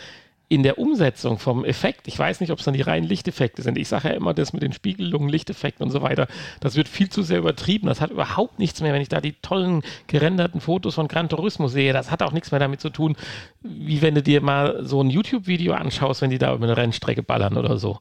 [0.49, 3.77] in der Umsetzung vom Effekt, ich weiß nicht, ob es dann die reinen Lichteffekte sind.
[3.77, 6.27] Ich sage ja immer, das mit den Spiegelungen, Lichteffekten und so weiter,
[6.59, 7.87] das wird viel zu sehr übertrieben.
[7.87, 11.67] Das hat überhaupt nichts mehr, wenn ich da die tollen gerenderten Fotos von Gran Turismo
[11.67, 11.93] sehe.
[11.93, 13.15] Das hat auch nichts mehr damit zu tun,
[13.61, 17.21] wie wenn du dir mal so ein YouTube-Video anschaust, wenn die da über eine Rennstrecke
[17.21, 17.99] ballern oder so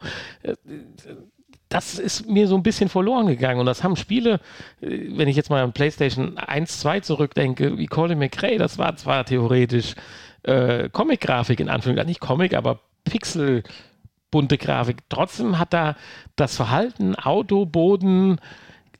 [1.68, 3.60] das ist mir so ein bisschen verloren gegangen.
[3.60, 4.40] Und das haben Spiele,
[4.80, 9.24] wenn ich jetzt mal an PlayStation 1, 2 zurückdenke, wie Colin McRae, das war zwar
[9.24, 9.94] theoretisch
[10.42, 13.62] äh, Comic-Grafik in Anführungszeichen, nicht Comic, aber Pixel
[14.30, 14.98] bunte Grafik.
[15.08, 15.96] Trotzdem hat da
[16.36, 18.40] das Verhalten, Auto, Boden,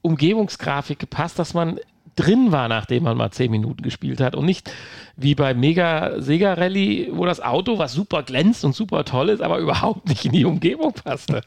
[0.03, 1.79] Umgebungsgrafik gepasst, dass man
[2.19, 4.73] drin war, nachdem man mal zehn Minuten gespielt hat und nicht
[5.17, 9.41] wie bei Mega Sega Rally, wo das Auto, was super glänzt und super toll ist,
[9.41, 11.43] aber überhaupt nicht in die Umgebung passte.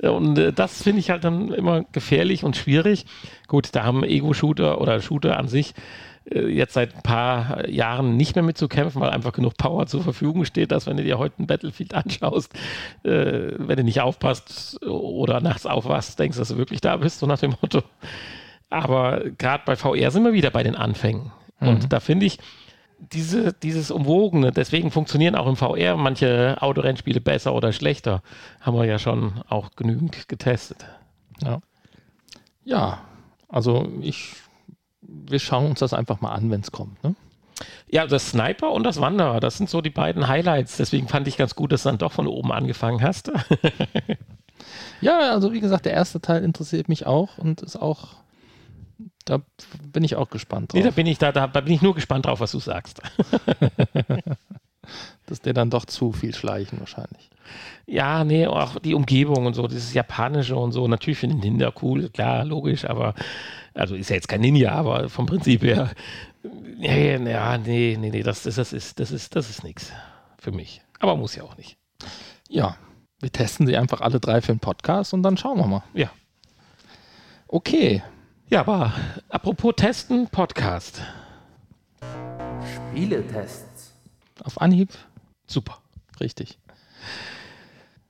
[0.00, 3.06] und äh, das finde ich halt dann immer gefährlich und schwierig.
[3.48, 5.74] Gut, da haben Ego-Shooter oder Shooter an sich
[6.30, 10.70] jetzt seit ein paar Jahren nicht mehr mitzukämpfen, weil einfach genug Power zur Verfügung steht,
[10.70, 12.54] dass wenn du dir heute ein Battlefield anschaust,
[13.04, 17.26] äh, wenn du nicht aufpasst oder nachts aufwachst, denkst, dass du wirklich da bist, so
[17.26, 17.82] nach dem Motto.
[18.70, 21.32] Aber gerade bei VR sind wir wieder bei den Anfängen.
[21.60, 21.68] Mhm.
[21.68, 22.38] Und da finde ich,
[23.10, 28.22] diese, dieses Umwogene, deswegen funktionieren auch im VR manche Autorennspiele besser oder schlechter,
[28.60, 30.86] haben wir ja schon auch genügend getestet.
[31.42, 31.60] Ja,
[32.64, 33.00] ja
[33.48, 34.34] also ich
[35.28, 37.02] wir schauen uns das einfach mal an, wenn es kommt.
[37.02, 37.14] Ne?
[37.88, 40.76] Ja, das Sniper und das Wanderer, das sind so die beiden Highlights.
[40.76, 43.30] Deswegen fand ich ganz gut, dass du dann doch von oben angefangen hast.
[45.00, 48.16] ja, also wie gesagt, der erste Teil interessiert mich auch und ist auch,
[49.24, 49.42] da
[49.92, 50.78] bin ich auch gespannt drauf.
[50.78, 53.02] Nee, da bin ich, da, da bin ich nur gespannt drauf, was du sagst.
[55.26, 57.30] das ist dir dann doch zu viel Schleichen wahrscheinlich.
[57.86, 60.88] Ja, nee, auch die Umgebung und so, dieses Japanische und so.
[60.88, 63.14] Natürlich finde ich Ninja cool, klar, logisch, aber
[63.74, 65.90] also ist ja jetzt kein Ninja, aber vom Prinzip her.
[66.78, 69.92] Ja, ja nee, nee, nee, das, das, das ist, das ist, das ist nichts
[70.38, 70.82] für mich.
[70.98, 71.76] Aber muss ja auch nicht.
[72.48, 72.76] Ja,
[73.20, 75.84] wir testen sie einfach alle drei für den Podcast und dann schauen wir mal.
[75.94, 76.10] Ja.
[77.48, 78.02] Okay.
[78.48, 78.92] Ja, aber
[79.28, 81.00] apropos Testen, Podcast.
[82.74, 83.94] Spieletests.
[84.44, 84.90] Auf Anhieb?
[85.46, 85.78] Super.
[86.20, 86.58] Richtig.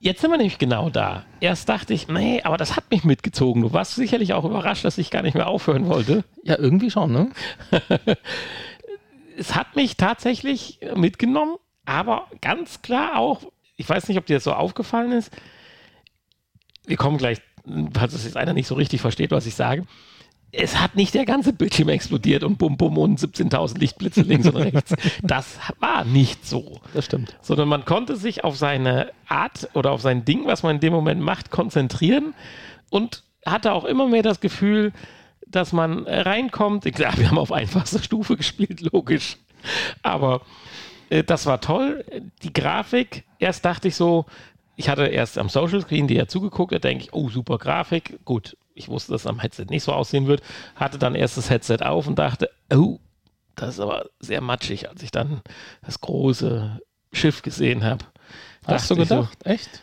[0.03, 1.23] Jetzt sind wir nämlich genau da.
[1.39, 3.61] Erst dachte ich, nee, aber das hat mich mitgezogen.
[3.61, 6.25] Du warst sicherlich auch überrascht, dass ich gar nicht mehr aufhören wollte.
[6.43, 7.31] Ja, irgendwie schon, ne?
[9.37, 13.43] es hat mich tatsächlich mitgenommen, aber ganz klar auch,
[13.77, 15.31] ich weiß nicht, ob dir das so aufgefallen ist.
[16.85, 17.41] Wir kommen gleich,
[17.93, 19.85] falls es jetzt einer nicht so richtig versteht, was ich sage
[20.55, 24.55] es hat nicht der ganze Bildschirm explodiert und bum bum und 17.000 Lichtblitze links und
[24.55, 24.93] rechts.
[25.23, 26.79] Das war nicht so.
[26.93, 27.35] Das stimmt.
[27.41, 30.93] Sondern man konnte sich auf seine Art oder auf sein Ding, was man in dem
[30.93, 32.35] Moment macht, konzentrieren
[32.91, 34.93] und hatte auch immer mehr das Gefühl,
[35.47, 36.85] dass man reinkommt.
[36.93, 39.37] Klar, wir haben auf einfachster Stufe gespielt, logisch.
[40.03, 40.41] Aber
[41.09, 42.05] äh, das war toll.
[42.43, 44.25] Die Grafik, erst dachte ich so,
[44.75, 48.19] ich hatte erst am Social Screen die ja zugeguckt, da denke ich, oh, super Grafik,
[48.23, 50.41] gut, ich wusste, dass es am Headset nicht so aussehen wird,
[50.75, 52.99] hatte dann erst das Headset auf und dachte, oh,
[53.55, 55.41] das ist aber sehr matschig, als ich dann
[55.85, 56.79] das große
[57.11, 58.05] Schiff gesehen habe.
[58.65, 59.37] Hast du gedacht?
[59.43, 59.82] So, Echt?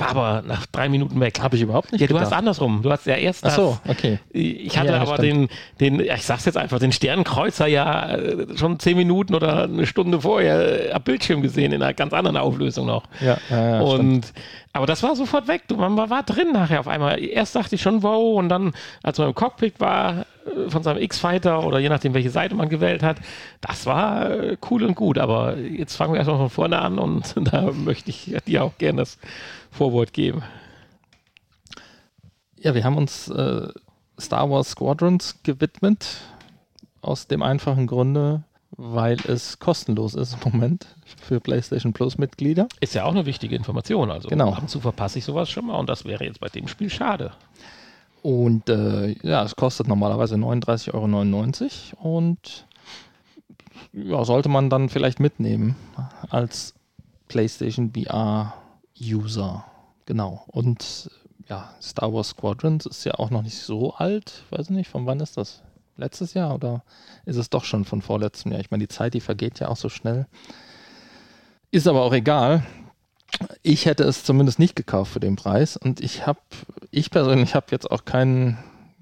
[0.00, 1.40] War aber nach drei Minuten weg.
[1.40, 2.22] Habe ich überhaupt nicht Ja, gedacht.
[2.22, 2.80] du hast andersrum.
[2.82, 3.44] Du hast ja erst.
[3.44, 4.18] Ach so, okay.
[4.30, 8.56] Ich hatte ja, aber den, den, ja, ich sag's jetzt einfach, den Sternenkreuzer ja äh,
[8.56, 12.36] schon zehn Minuten oder eine Stunde vorher äh, am Bildschirm gesehen, in einer ganz anderen
[12.36, 13.04] Auflösung noch.
[13.20, 14.32] Ja, ja, ja Und, stimmt.
[14.72, 15.62] aber das war sofort weg.
[15.76, 17.22] Man war drin nachher auf einmal.
[17.22, 20.24] Erst dachte ich schon, wow, und dann, als man im Cockpit war,
[20.68, 23.18] von seinem X-Fighter oder je nachdem, welche Seite man gewählt hat,
[23.60, 24.28] das war
[24.70, 25.18] cool und gut.
[25.18, 29.02] Aber jetzt fangen wir erstmal von vorne an und da möchte ich dir auch gerne
[29.02, 29.18] das
[29.70, 30.42] Vorwort geben.
[32.58, 33.68] Ja, wir haben uns äh,
[34.18, 36.06] Star Wars Squadrons gewidmet.
[37.02, 40.86] Aus dem einfachen Grunde, weil es kostenlos ist im Moment
[41.22, 42.68] für PlayStation Plus Mitglieder.
[42.80, 44.10] Ist ja auch eine wichtige Information.
[44.10, 44.52] Also Genau.
[44.52, 46.90] ab und zu verpasse ich sowas schon mal und das wäre jetzt bei dem Spiel
[46.90, 47.32] schade.
[48.22, 52.66] Und äh, ja, es kostet normalerweise 39,99 Euro und
[53.92, 55.74] ja, sollte man dann vielleicht mitnehmen
[56.28, 56.74] als
[57.28, 59.64] PlayStation VR-User.
[60.06, 60.44] Genau.
[60.48, 61.10] Und
[61.48, 64.44] ja, Star Wars Squadrons ist ja auch noch nicht so alt.
[64.50, 65.62] Weiß nicht, von wann ist das?
[65.96, 66.82] Letztes Jahr oder
[67.26, 68.60] ist es doch schon von vorletztem Jahr?
[68.60, 70.26] Ich meine, die Zeit, die vergeht ja auch so schnell.
[71.70, 72.64] Ist aber auch egal.
[73.62, 76.40] Ich hätte es zumindest nicht gekauft für den Preis und ich habe,
[76.90, 78.58] ich persönlich habe jetzt auch kein,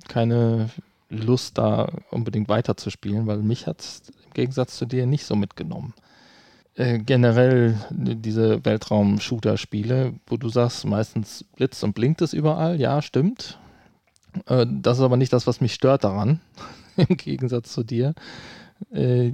[0.09, 0.71] keine
[1.11, 5.95] Lust da unbedingt weiterzuspielen, weil mich hat es im Gegensatz zu dir nicht so mitgenommen.
[6.75, 13.59] Äh, generell diese Weltraum-Shooter-Spiele, wo du sagst, meistens blitzt und blinkt es überall, ja, stimmt.
[14.47, 16.41] Äh, das ist aber nicht das, was mich stört daran,
[16.97, 18.15] im Gegensatz zu dir.
[18.93, 19.33] Äh,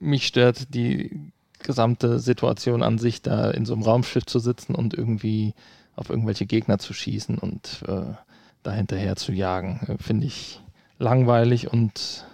[0.00, 1.30] mich stört die
[1.62, 5.54] gesamte Situation an sich, da in so einem Raumschiff zu sitzen und irgendwie
[5.96, 8.14] auf irgendwelche Gegner zu schießen und äh,
[8.62, 9.80] da hinterher zu jagen.
[9.86, 10.60] Äh, Finde ich
[10.98, 12.24] langweilig und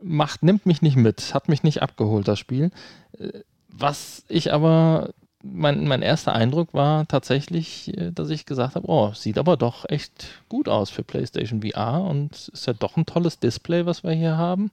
[0.00, 2.70] macht, nimmt mich nicht mit, hat mich nicht abgeholt, das Spiel.
[3.18, 5.10] Äh, Was ich aber,
[5.42, 9.88] mein, mein erster Eindruck war tatsächlich, äh, dass ich gesagt habe, oh, sieht aber doch
[9.88, 14.12] echt gut aus für PlayStation VR und ist ja doch ein tolles Display, was wir
[14.12, 14.70] hier haben.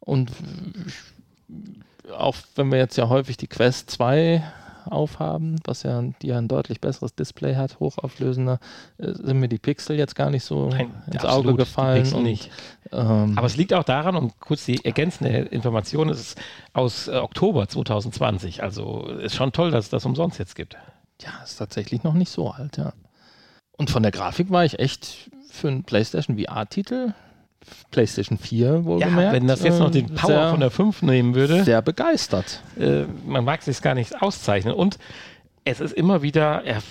[0.00, 0.30] Und
[0.86, 0.94] ich,
[2.12, 4.42] auch wenn wir jetzt ja häufig die Quest 2
[4.86, 8.58] aufhaben, was ja, die ja ein deutlich besseres Display hat, hochauflösender,
[8.98, 12.12] äh, sind mir die Pixel jetzt gar nicht so Nein, ins absolut, Auge gefallen.
[12.12, 12.50] Und, nicht.
[12.92, 16.40] Ähm, Aber es liegt auch daran, und kurz die ergänzende Information, es ist
[16.72, 18.62] aus äh, Oktober 2020.
[18.62, 20.76] Also ist schon toll, dass es das umsonst jetzt gibt.
[21.20, 22.92] ja, ist tatsächlich noch nicht so alt, ja.
[23.76, 27.12] Und von der Grafik war ich echt für einen PlayStation VR-Titel,
[27.90, 31.34] PlayStation 4 wohlgemerkt, wenn das jetzt noch den äh, Power sehr, von der 5 nehmen
[31.34, 32.62] würde, sehr begeistert.
[32.78, 34.74] äh, man mag sich gar nicht auszeichnen.
[34.74, 34.98] Und
[35.64, 36.84] es ist immer wieder erf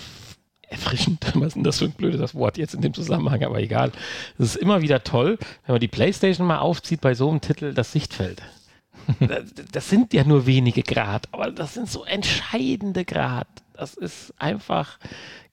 [0.66, 3.92] erfrischend, was ist denn das für ein blödes Wort jetzt in dem Zusammenhang, aber egal.
[4.38, 7.74] Es ist immer wieder toll, wenn man die Playstation mal aufzieht bei so einem Titel,
[7.74, 8.42] das Sichtfeld.
[9.20, 13.46] das, das sind ja nur wenige Grad, aber das sind so entscheidende Grad.
[13.74, 14.98] Das ist einfach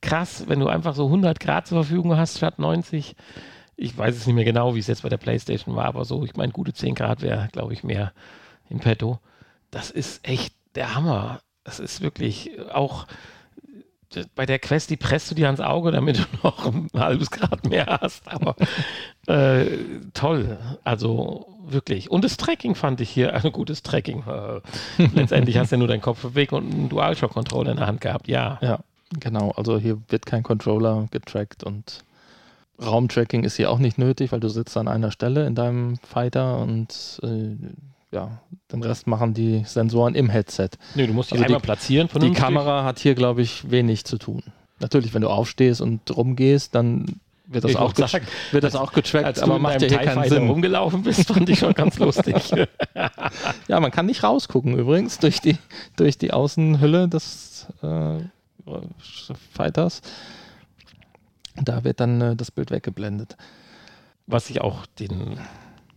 [0.01, 3.15] krass, wenn du einfach so 100 Grad zur Verfügung hast statt 90.
[3.75, 6.23] Ich weiß es nicht mehr genau, wie es jetzt bei der Playstation war, aber so,
[6.23, 8.13] ich meine, gute 10 Grad wäre, glaube ich, mehr
[8.69, 9.19] im Petto.
[9.71, 11.41] Das ist echt der Hammer.
[11.63, 13.07] Das ist wirklich auch
[14.35, 17.65] bei der Quest, die presst du dir ans Auge, damit du noch ein halbes Grad
[17.65, 18.27] mehr hast.
[18.27, 18.55] Aber
[19.27, 19.65] äh,
[20.13, 20.57] toll.
[20.83, 22.11] Also wirklich.
[22.11, 24.23] Und das Tracking fand ich hier ein gutes Tracking.
[24.27, 28.01] Äh, letztendlich hast du ja nur deinen Kopf bewegt und einen DualShock-Controller in der Hand
[28.01, 28.27] gehabt.
[28.27, 28.59] Ja.
[28.61, 28.79] Ja,
[29.19, 29.51] genau.
[29.51, 32.03] Also hier wird kein Controller getrackt und
[32.83, 36.57] Raumtracking ist hier auch nicht nötig, weil du sitzt an einer Stelle in deinem Fighter
[36.59, 37.55] und äh,
[38.11, 38.39] ja,
[38.71, 40.69] den Rest machen die Sensoren im Headset.
[40.95, 42.07] Nee, du musst dich Also die- einmal platzieren.
[42.07, 42.43] Die vernünftig.
[42.43, 44.43] Kamera hat hier, glaube ich, wenig zu tun.
[44.79, 47.05] Natürlich, wenn du aufstehst und rumgehst, dann
[47.45, 50.27] wird das, Ich auch, sagen, wird das auch getrackt, Als aber macht ja hier keinen
[50.29, 50.47] Sinn.
[50.49, 52.35] rumgelaufen bist, fand ich schon ganz lustig.
[53.67, 55.57] Ja, man kann nicht rausgucken übrigens durch die,
[55.97, 58.17] durch die Außenhülle des äh,
[59.53, 60.01] Fighters.
[61.55, 63.37] Da wird dann äh, das Bild weggeblendet.
[64.27, 65.37] Was ich auch den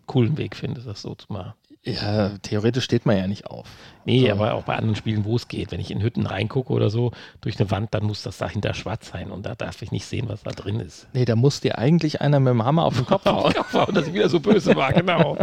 [0.07, 1.55] coolen Weg finde, das so zu machen.
[1.87, 3.69] Ja, theoretisch steht man ja nicht auf.
[4.07, 4.33] Nee, So.
[4.33, 5.71] aber auch bei anderen Spielen, wo es geht.
[5.71, 7.13] Wenn ich in Hütten reingucke oder so,
[7.43, 10.29] durch eine Wand, dann muss das dahinter schwarz sein und da darf ich nicht sehen,
[10.29, 11.07] was da drin ist.
[11.13, 13.53] Nee, da muss dir eigentlich einer mit dem Hammer auf den Kopf hauen.
[13.87, 15.37] und dass ich wieder so böse war, genau.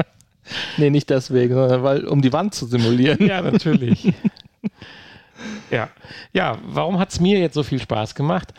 [0.78, 3.24] nee, nicht deswegen, sondern weil, um die Wand zu simulieren.
[3.28, 4.12] Ja, natürlich.
[5.70, 5.90] ja.
[6.34, 8.52] ja, warum hat es mir jetzt so viel Spaß gemacht?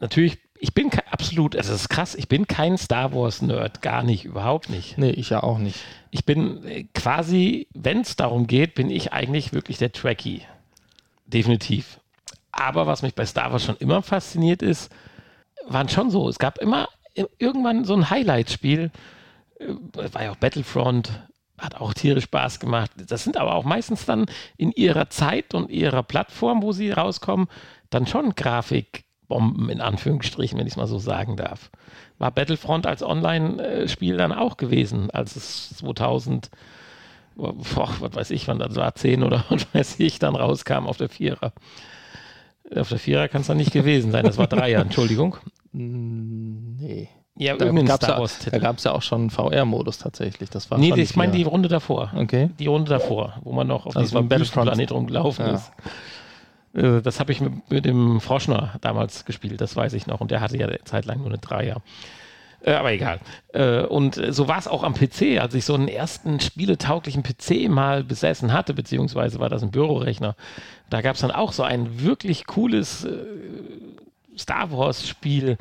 [0.00, 4.24] Natürlich, ich bin absolut, also es ist krass, ich bin kein Star Wars-Nerd, gar nicht,
[4.24, 4.98] überhaupt nicht.
[4.98, 5.78] Nee, ich ja auch nicht.
[6.10, 10.42] Ich bin äh, quasi, wenn es darum geht, bin ich eigentlich wirklich der Trekkie.
[11.26, 12.00] Definitiv.
[12.50, 14.90] Aber was mich bei Star Wars schon immer fasziniert ist,
[15.66, 16.88] waren schon so, es gab immer
[17.38, 18.90] irgendwann so ein Highlight-Spiel,
[19.58, 19.66] äh,
[20.12, 21.10] war ja auch Battlefront,
[21.58, 22.90] hat auch tierisch Spaß gemacht.
[22.96, 24.26] Das sind aber auch meistens dann
[24.56, 27.48] in ihrer Zeit und ihrer Plattform, wo sie rauskommen,
[27.90, 28.34] dann schon
[29.28, 31.70] Grafikbomben in Anführungsstrichen, wenn ich es mal so sagen darf.
[32.18, 36.50] War Battlefront als Online-Spiel dann auch gewesen, als es 2000,
[37.36, 37.54] boah,
[38.00, 41.08] was weiß ich, wann das war, 10 oder was weiß ich, dann rauskam auf der
[41.08, 41.52] Vierer.
[42.74, 45.36] Auf der Vierer kann es dann nicht gewesen sein, das war Dreier, Entschuldigung.
[45.72, 47.08] Nee.
[47.40, 48.02] Ja, Da gab
[48.78, 50.50] es ja, auch schon einen VR-Modus tatsächlich.
[50.50, 51.44] Das war Nee, ich meine die.
[51.44, 52.12] Runde davor.
[52.16, 52.50] Okay.
[52.58, 54.66] Die Runde davor, wo man noch auf war diesem Battlefront.
[54.66, 55.52] Wüstenplanet rumgelaufen Ja.
[55.54, 55.70] ist.
[56.78, 60.20] Äh, Das habe ich mit, mit dem Froschner damals gespielt, das weiß ich noch.
[60.20, 61.82] Und der hatte ja eine Zeit lang nur eine Dreier.
[62.60, 63.20] Äh, aber egal.
[63.52, 67.68] Äh, und so war es auch am PC, als ich so einen ersten spieletauglichen PC
[67.68, 70.34] mal besessen hatte, beziehungsweise war das ein Bürorechner.
[70.90, 73.10] Da gab es dann auch so ein wirklich cooles äh,
[74.36, 75.56] Star Wars-Spiel,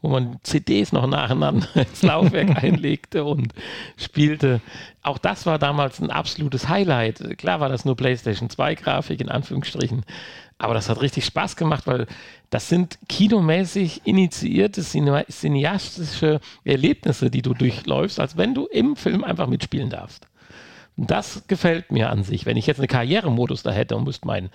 [0.00, 3.52] wo man CDs noch nacheinander ins Laufwerk einlegte und
[3.96, 4.60] spielte.
[5.02, 7.38] Auch das war damals ein absolutes Highlight.
[7.38, 10.04] Klar war das nur PlayStation 2-Grafik in Anführungsstrichen,
[10.58, 12.06] aber das hat richtig Spaß gemacht, weil
[12.50, 19.46] das sind kinomäßig initiierte cineastische Erlebnisse, die du durchläufst, als wenn du im Film einfach
[19.46, 20.26] mitspielen darfst.
[20.96, 22.46] Das gefällt mir an sich.
[22.46, 24.50] Wenn ich jetzt einen Karrieremodus da hätte und müsste meinen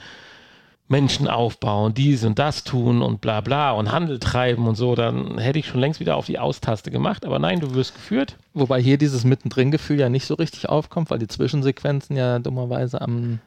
[0.88, 5.38] Menschen aufbauen, dies und das tun und bla bla und Handel treiben und so, dann
[5.38, 7.26] hätte ich schon längst wieder auf die Austaste gemacht.
[7.26, 8.38] Aber nein, du wirst geführt.
[8.54, 13.40] Wobei hier dieses Mittendrin-Gefühl ja nicht so richtig aufkommt, weil die Zwischensequenzen ja dummerweise am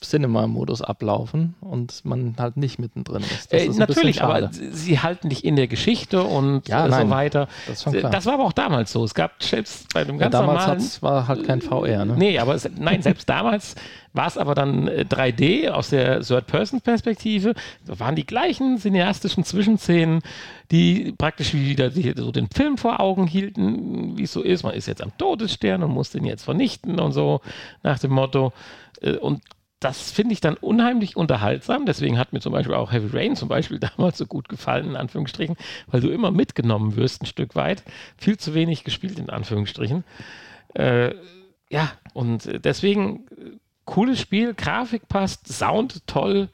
[0.00, 3.52] Cinema-Modus ablaufen und man halt nicht mittendrin ist.
[3.52, 7.48] Äh, ist natürlich, aber sie halten dich in der Geschichte und ja, so weiter.
[7.66, 9.02] Das, das, war aber auch damals so.
[9.02, 10.88] Es gab selbst bei dem ganz ja, damals normalen...
[11.00, 12.14] war halt kein VR, ne?
[12.16, 13.74] Nee, aber es, nein, selbst damals
[14.12, 17.54] war es aber dann 3D äh, aus der Third-Person-Perspektive.
[17.84, 20.20] Da waren die gleichen cineastischen Zwischenszenen,
[20.70, 24.62] die praktisch wieder so den Film vor Augen hielten, wie es so ist.
[24.62, 27.40] Man ist jetzt am Todesstern und muss den jetzt vernichten und so
[27.82, 28.52] nach dem Motto.
[29.00, 29.42] Äh, und
[29.80, 31.86] das finde ich dann unheimlich unterhaltsam.
[31.86, 34.96] Deswegen hat mir zum Beispiel auch Heavy Rain zum Beispiel damals so gut gefallen, in
[34.96, 35.56] Anführungsstrichen,
[35.86, 37.82] weil du immer mitgenommen wirst, ein Stück weit.
[38.16, 40.04] Viel zu wenig gespielt, in Anführungsstrichen.
[40.74, 41.14] Äh,
[41.70, 46.48] ja, und deswegen äh, cooles Spiel, Grafik passt, Sound toll.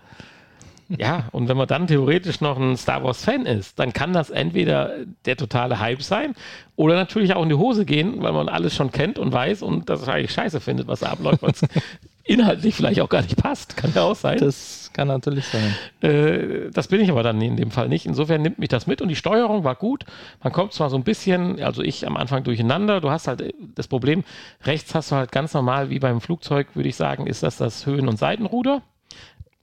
[0.88, 4.92] Ja, und wenn man dann theoretisch noch ein Star Wars-Fan ist, dann kann das entweder
[5.24, 6.34] der totale Hype sein
[6.76, 9.88] oder natürlich auch in die Hose gehen, weil man alles schon kennt und weiß und
[9.88, 11.62] das eigentlich scheiße findet, was da abläuft, weil es
[12.24, 13.76] inhaltlich vielleicht auch gar nicht passt.
[13.76, 14.38] Kann ja auch sein.
[14.38, 15.74] Das kann natürlich sein.
[16.00, 18.06] Äh, das bin ich aber dann in dem Fall nicht.
[18.06, 20.04] Insofern nimmt mich das mit und die Steuerung war gut.
[20.42, 23.00] Man kommt zwar so ein bisschen, also ich am Anfang durcheinander.
[23.00, 24.24] Du hast halt äh, das Problem,
[24.62, 27.86] rechts hast du halt ganz normal, wie beim Flugzeug, würde ich sagen, ist das das
[27.86, 28.82] Höhen- und Seitenruder.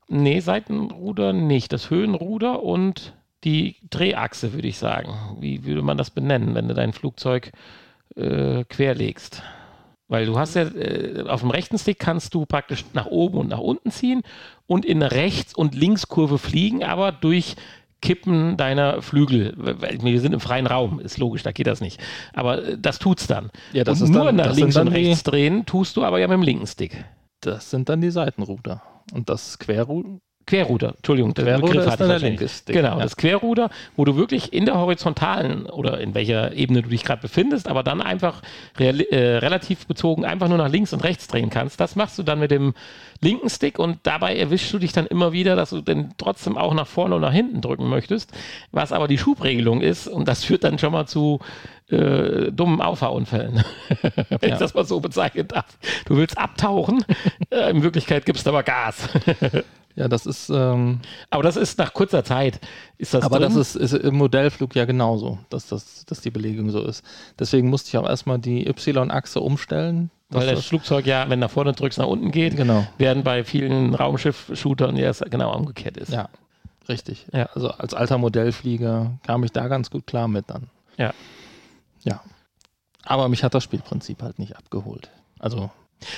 [0.08, 1.74] Nee, Seitenruder nicht.
[1.74, 5.38] Das Höhenruder und die Drehachse, würde ich sagen.
[5.40, 7.52] Wie würde man das benennen, wenn du dein Flugzeug
[8.16, 9.42] äh, querlegst?
[10.12, 13.48] Weil du hast ja, äh, auf dem rechten Stick kannst du praktisch nach oben und
[13.48, 14.24] nach unten ziehen
[14.68, 17.56] und in eine Rechts- und Linkskurve fliegen, aber durch
[18.02, 19.56] Kippen deiner Flügel.
[19.58, 22.02] Wir sind im freien Raum, ist logisch, da geht das nicht.
[22.34, 23.52] Aber äh, das tut's dann.
[23.72, 26.28] Ja, das und ist nur dann, nach links und rechts drehen tust du aber ja
[26.28, 27.06] mit dem linken Stick.
[27.40, 28.82] Das sind dann die Seitenruder.
[29.14, 33.04] Und das Querruder, Querruder, Entschuldigung, der Querruder Begriff hatte ich linke Stick, Genau, ja.
[33.04, 37.22] das Querruder, wo du wirklich in der horizontalen oder in welcher Ebene du dich gerade
[37.22, 38.42] befindest, aber dann einfach
[38.78, 41.80] äh, relativ bezogen einfach nur nach links und rechts drehen kannst.
[41.80, 42.74] Das machst du dann mit dem
[43.22, 46.74] linken Stick und dabei erwischst du dich dann immer wieder, dass du den trotzdem auch
[46.74, 48.32] nach vorne und nach hinten drücken möchtest,
[48.72, 51.40] was aber die Schubregelung ist und das führt dann schon mal zu
[51.92, 53.64] äh, dummen Auffahrunfällen,
[54.02, 54.54] wenn ja.
[54.54, 55.78] ich das mal so bezeichnen darf.
[56.06, 57.06] Du willst abtauchen,
[57.52, 59.10] äh, in Wirklichkeit gibst du aber Gas.
[59.96, 60.50] Ja, das ist.
[60.50, 62.60] Ähm, aber das ist nach kurzer Zeit.
[62.98, 63.54] Ist das aber drin?
[63.54, 67.04] das ist, ist, im Modellflug ja genauso, dass, das, dass die Belegung so ist.
[67.40, 70.12] Deswegen musste ich auch erstmal die Y-Achse umstellen.
[70.30, 72.88] Weil das, das Flugzeug ja, wenn nach vorne drückst, nach unten geht, genau.
[72.98, 76.12] während bei vielen Raumschiff-Shootern ja es genau umgekehrt ist.
[76.12, 76.30] Ja,
[76.88, 77.28] richtig.
[77.34, 77.50] Ja.
[77.54, 80.70] Also als alter Modellflieger kam ich da ganz gut klar mit dann.
[80.98, 81.14] Ja.
[82.04, 82.22] Ja.
[83.04, 85.10] Aber mich hat das Spielprinzip halt nicht abgeholt.
[85.38, 85.70] Also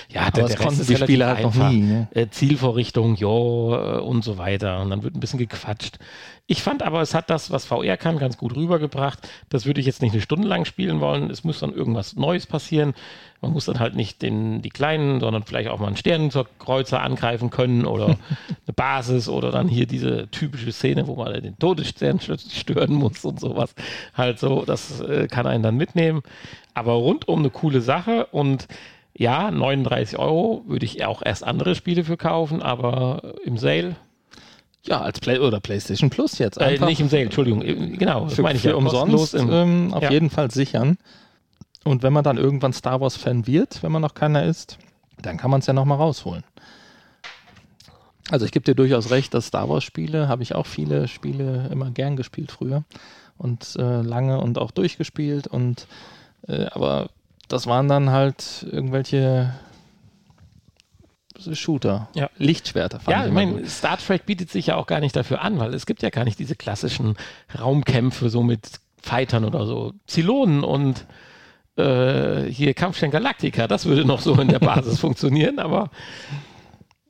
[0.09, 1.81] ja, der, der Rest ist die Spieler halt noch nie.
[1.81, 2.07] Ne?
[2.11, 4.81] Äh, Zielvorrichtung, jo und so weiter.
[4.81, 5.97] Und dann wird ein bisschen gequatscht.
[6.45, 9.29] Ich fand aber, es hat das, was VR kann, ganz gut rübergebracht.
[9.47, 11.29] Das würde ich jetzt nicht eine Stunde lang spielen wollen.
[11.29, 12.93] Es muss dann irgendwas Neues passieren.
[13.39, 17.49] Man muss dann halt nicht den, die kleinen, sondern vielleicht auch mal einen Sternenkreuzer angreifen
[17.49, 22.93] können oder eine Basis oder dann hier diese typische Szene, wo man den Todesstern stören
[22.93, 23.73] muss und sowas.
[24.13, 26.23] Halt so, das äh, kann einen dann mitnehmen.
[26.73, 28.67] Aber rundum eine coole Sache und
[29.15, 33.95] ja, 39 Euro würde ich auch erst andere Spiele für kaufen, aber im Sale.
[34.85, 36.57] Ja, als Play oder PlayStation Plus jetzt.
[36.57, 37.61] Äh, nicht im Sale, Entschuldigung.
[37.61, 38.75] Äh, genau, das für, meine ich für ja.
[38.75, 40.11] umsonst im, ähm, auf ja.
[40.11, 40.97] jeden Fall sichern.
[41.83, 44.77] Und wenn man dann irgendwann Star Wars-Fan wird, wenn man noch keiner ist,
[45.21, 46.43] dann kann man es ja nochmal rausholen.
[48.29, 51.91] Also ich gebe dir durchaus recht, dass Star Wars-Spiele, habe ich auch viele Spiele immer
[51.91, 52.83] gern gespielt früher
[53.37, 55.47] und äh, lange und auch durchgespielt.
[55.47, 55.87] Und
[56.47, 57.09] äh, aber
[57.47, 59.53] das waren dann halt irgendwelche
[61.51, 62.29] Shooter, ja.
[62.37, 62.99] Lichtschwerter.
[63.07, 65.85] ja, ich meine, Star Trek bietet sich ja auch gar nicht dafür an, weil es
[65.85, 67.17] gibt ja gar nicht diese klassischen
[67.59, 69.93] Raumkämpfe so mit Fightern oder so.
[70.07, 71.05] Zylonen und
[71.75, 75.89] äh, hier Kampfstern Galactica, das würde noch so in der Basis funktionieren, aber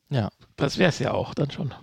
[0.10, 1.74] ja, das wäre es ja auch dann schon.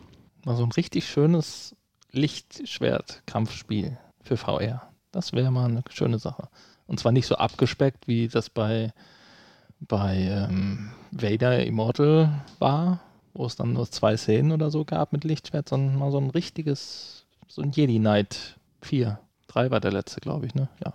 [0.44, 1.76] Mal so ein richtig schönes
[2.12, 4.90] Lichtschwert-Kampfspiel für VR.
[5.12, 6.48] Das wäre mal eine schöne Sache.
[6.90, 8.92] Und zwar nicht so abgespeckt, wie das bei,
[9.78, 12.98] bei ähm, Vader Immortal war,
[13.32, 16.30] wo es dann nur zwei Szenen oder so gab mit Lichtschwert, sondern mal so ein
[16.30, 19.20] richtiges, so ein Jedi Knight 4.
[19.46, 20.68] 3 war der letzte, glaube ich, ne?
[20.84, 20.94] Ja.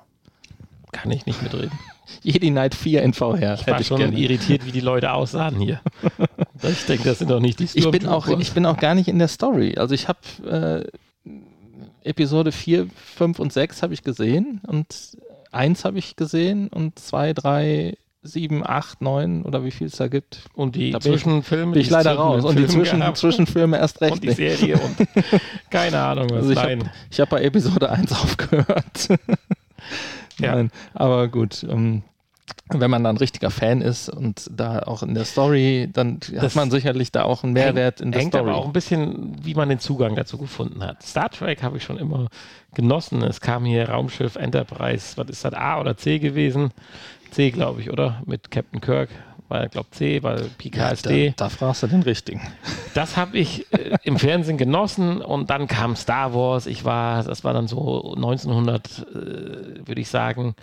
[0.91, 1.72] Kann ich nicht mitreden.
[2.24, 3.54] Jedi Knight 4 in VR.
[3.54, 4.20] Ich war schon gerne.
[4.20, 5.80] irritiert, wie die Leute aussahen hier.
[6.62, 9.08] ich denke, das sind doch nicht die ich bin auch Ich bin auch gar nicht
[9.08, 9.78] in der Story.
[9.78, 10.89] Also ich habe
[11.24, 11.30] äh,
[12.04, 15.16] Episode 4, 5 und 6 habe ich gesehen und
[15.56, 20.08] 1 habe ich gesehen und 2, 3, 7, 8, 9 oder wie viel es da
[20.08, 20.39] gibt.
[20.53, 21.72] Und die Da bin ich- Zwischenfilme.
[21.74, 22.43] Bin ich leider raus.
[22.43, 23.18] Und die Zwischen gehabt.
[23.18, 24.32] Zwischenfilme erst recht und die.
[24.32, 24.95] Serie und
[25.70, 26.38] keine Ahnung was.
[26.38, 26.80] Also ich habe
[27.12, 29.10] ich hab bei Episode 1 aufgehört.
[30.39, 30.56] Ja.
[30.56, 31.64] Nein, aber gut.
[31.70, 32.01] Ähm,
[32.70, 36.43] wenn man dann ein richtiger Fan ist und da auch in der Story, dann Das
[36.43, 38.50] hat man sicherlich da auch einen Mehrwert in der Hängt Story.
[38.50, 41.04] aber auch ein bisschen, wie man den Zugang dazu gefunden hat.
[41.04, 42.28] Star Trek habe ich schon immer
[42.74, 43.22] genossen.
[43.24, 46.72] Es kam hier Raumschiff Enterprise, was ist das, A oder C gewesen?
[47.32, 48.22] C, glaube ich, oder?
[48.26, 49.10] Mit Captain Kirk.
[49.48, 51.30] War, glaube C, weil PKSD.
[51.38, 52.41] da, da fragst du den richtigen.
[52.96, 56.66] Das habe ich äh, im Fernsehen genossen und dann kam Star Wars.
[56.66, 60.56] Ich war, das war dann so 1900, äh, würde ich sagen,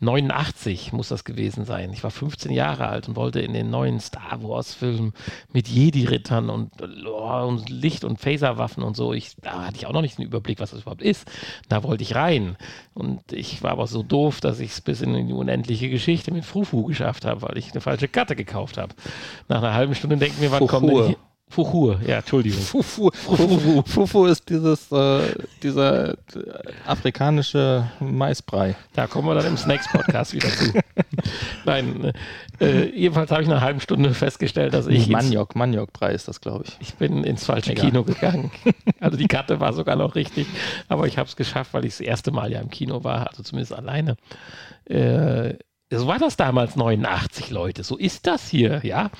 [0.00, 1.92] 89 muss das gewesen sein.
[1.92, 5.12] Ich war 15 Jahre alt und wollte in den neuen Star Wars-Film
[5.52, 6.72] mit Jedi-Rittern und,
[7.06, 9.12] oh, und Licht- und Phaserwaffen und so.
[9.12, 11.30] Ich, da hatte ich auch noch nicht den Überblick, was das überhaupt ist.
[11.68, 12.56] Da wollte ich rein.
[12.94, 16.46] Und ich war aber so doof, dass ich es bis in die unendliche Geschichte mit
[16.46, 18.94] Frufu geschafft habe, weil ich eine falsche Karte gekauft habe.
[19.48, 21.06] Nach einer halben Stunde denken wir, wann kommt denn Fuchur.
[21.08, 21.16] hier?
[21.50, 22.60] Fuchur, ja, Entschuldigung.
[22.60, 25.34] Fufu, Fufu, Fufu ist dieses, äh,
[25.64, 26.14] dieser äh,
[26.86, 28.76] afrikanische Maisbrei.
[28.94, 30.72] Da kommen wir dann im Snacks-Podcast wieder zu.
[31.64, 32.12] Nein,
[32.60, 36.40] äh, jedenfalls habe ich nach einer halben Stunde festgestellt, dass ich, Maniok, Maniokbrei ist das,
[36.40, 36.76] glaube ich.
[36.80, 37.86] ich bin ins falsche Egal.
[37.86, 38.52] Kino gegangen.
[39.00, 40.46] Also die Karte war sogar noch richtig,
[40.88, 43.42] aber ich habe es geschafft, weil ich das erste Mal ja im Kino war, also
[43.42, 44.16] zumindest alleine.
[44.84, 45.54] Äh,
[45.90, 47.82] so war das damals 89, Leute.
[47.82, 49.10] So ist das hier, ja.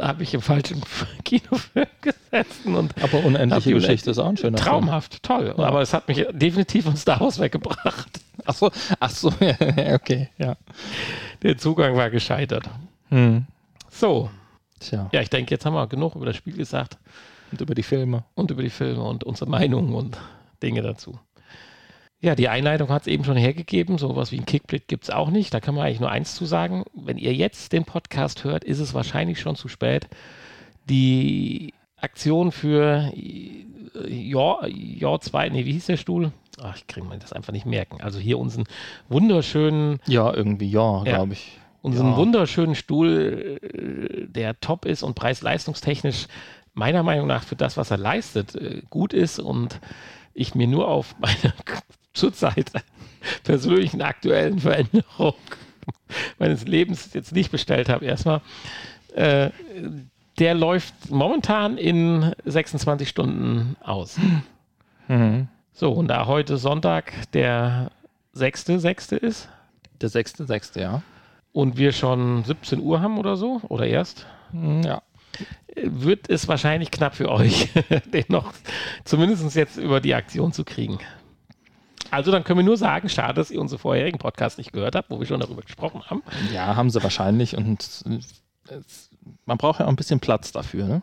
[0.00, 0.82] Habe ich im falschen
[1.24, 4.68] Kinofilm gesessen und Aber unendliche Geschichte ist auch ein schöner Film.
[4.68, 5.54] traumhaft, toll.
[5.56, 8.20] Aber es hat mich definitiv von Star Wars weggebracht.
[8.44, 8.70] Ach so,
[9.00, 10.56] ach so, ja, okay, ja.
[11.42, 12.68] Der Zugang war gescheitert.
[13.08, 13.46] Hm.
[13.90, 14.30] So,
[14.78, 16.98] Tja, ja, ich denke, jetzt haben wir genug über das Spiel gesagt
[17.50, 18.24] und über die Filme.
[18.34, 20.18] und über die Filme und unsere Meinungen und
[20.62, 21.18] Dinge dazu.
[22.26, 23.98] Ja, die Einleitung hat es eben schon hergegeben.
[23.98, 25.54] Sowas wie ein Kickblit gibt es auch nicht.
[25.54, 26.82] Da kann man eigentlich nur eins zu sagen.
[26.92, 30.08] Wenn ihr jetzt den Podcast hört, ist es wahrscheinlich schon zu spät.
[30.90, 33.12] Die Aktion für
[34.08, 36.32] Jahr, Jahr 2, nee, wie hieß der Stuhl?
[36.60, 38.00] Ach, ich kriege mir das einfach nicht merken.
[38.00, 38.64] Also hier unseren
[39.08, 41.14] wunderschönen Ja, irgendwie, ja, Ja.
[41.16, 41.58] glaube ich.
[41.82, 42.16] unseren Ja.
[42.16, 46.26] wunderschönen Stuhl, äh, der top ist und preis-leistungstechnisch
[46.74, 49.78] meiner Meinung nach für das, was er leistet, äh, gut ist und
[50.34, 51.54] ich mir nur auf meine
[52.16, 52.70] zurzeit
[53.44, 55.34] persönlichen aktuellen Veränderung
[56.38, 58.04] meines Lebens jetzt nicht bestellt habe.
[58.04, 58.40] Erstmal,
[59.14, 59.50] äh,
[60.38, 64.18] der läuft momentan in 26 Stunden aus.
[65.08, 65.48] Mhm.
[65.72, 67.90] So, und da heute Sonntag der
[68.34, 69.16] 6.6.
[69.16, 69.48] ist,
[70.00, 71.02] Der sechste, sechste, ja.
[71.52, 75.02] und wir schon 17 Uhr haben oder so, oder erst, Hm, Ja.
[75.82, 77.68] wird es wahrscheinlich knapp für euch,
[78.12, 78.52] den noch
[79.04, 80.98] zumindest jetzt über die Aktion zu kriegen.
[82.16, 85.10] Also dann können wir nur sagen, schade, dass ihr unsere vorherigen Podcasts nicht gehört habt,
[85.10, 86.22] wo wir schon darüber gesprochen haben.
[86.52, 89.10] Ja, haben sie wahrscheinlich und es,
[89.44, 91.02] man braucht ja auch ein bisschen Platz dafür, ne?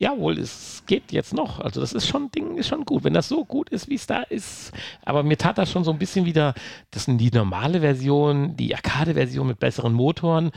[0.00, 1.60] Jawohl, es geht jetzt noch.
[1.60, 3.04] Also das ist schon Ding, ist schon gut.
[3.04, 4.72] Wenn das so gut ist, wie es da ist.
[5.04, 6.54] Aber mir tat das schon so ein bisschen wieder,
[6.90, 10.50] das sind die normale Version, die Arcade-Version mit besseren Motoren.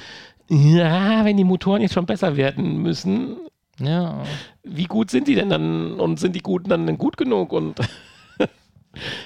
[0.50, 3.38] Ja, wenn die Motoren jetzt schon besser werden müssen,
[3.80, 4.24] Ja.
[4.64, 7.54] wie gut sind die denn dann und sind die guten dann gut genug?
[7.54, 7.80] Und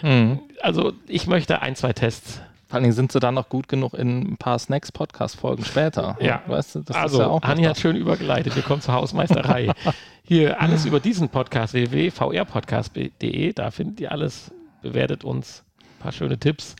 [0.01, 0.39] Mhm.
[0.61, 2.41] also ich möchte ein, zwei Tests.
[2.67, 6.17] Vor allen Dingen sind sie dann noch gut genug in ein paar Snacks-Podcast-Folgen später.
[6.21, 6.43] Ja.
[6.45, 8.55] Weißt du, das also, ist ja auch Hanni hat schön übergeleitet.
[8.55, 9.71] Wir kommen zur Hausmeisterei.
[10.23, 13.53] Hier alles über diesen Podcast, www.vrpodcast.de.
[13.53, 14.51] Da findet ihr alles.
[14.83, 15.63] Bewertet uns.
[15.79, 16.75] Ein paar schöne Tipps.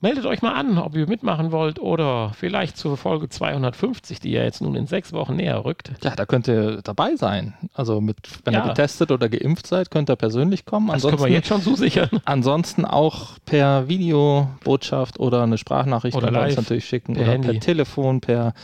[0.00, 4.44] Meldet euch mal an, ob ihr mitmachen wollt oder vielleicht zur Folge 250, die ja
[4.44, 5.90] jetzt nun in sechs Wochen näher rückt.
[6.04, 7.54] Ja, da könnt ihr dabei sein.
[7.74, 8.62] Also mit, wenn Ja.
[8.64, 10.86] ihr getestet oder geimpft seid, könnt ihr persönlich kommen.
[10.86, 12.08] Das können wir Ansonsten, jetzt schon zusichern.
[12.26, 17.32] ansonsten auch per Videobotschaft oder eine Sprachnachricht Oder ihr uns live, natürlich schicken per oder
[17.32, 17.48] Handy.
[17.54, 18.54] per Telefon, per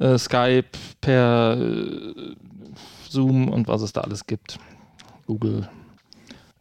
[0.00, 0.64] äh, Skype,
[1.00, 2.34] per äh,
[3.08, 4.58] Zoom und was es da alles gibt.
[5.28, 5.68] Google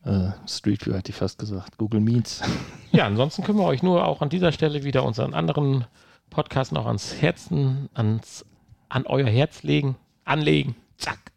[0.06, 1.78] äh, Street View hätte ich fast gesagt.
[1.78, 2.42] Google Meets.
[2.92, 5.84] Ja, ansonsten können wir euch nur auch an dieser Stelle wieder unseren anderen
[6.30, 8.46] Podcast noch ans Herzen, ans,
[8.88, 10.78] an euer Herz legen, anlegen.
[10.98, 11.34] Zack.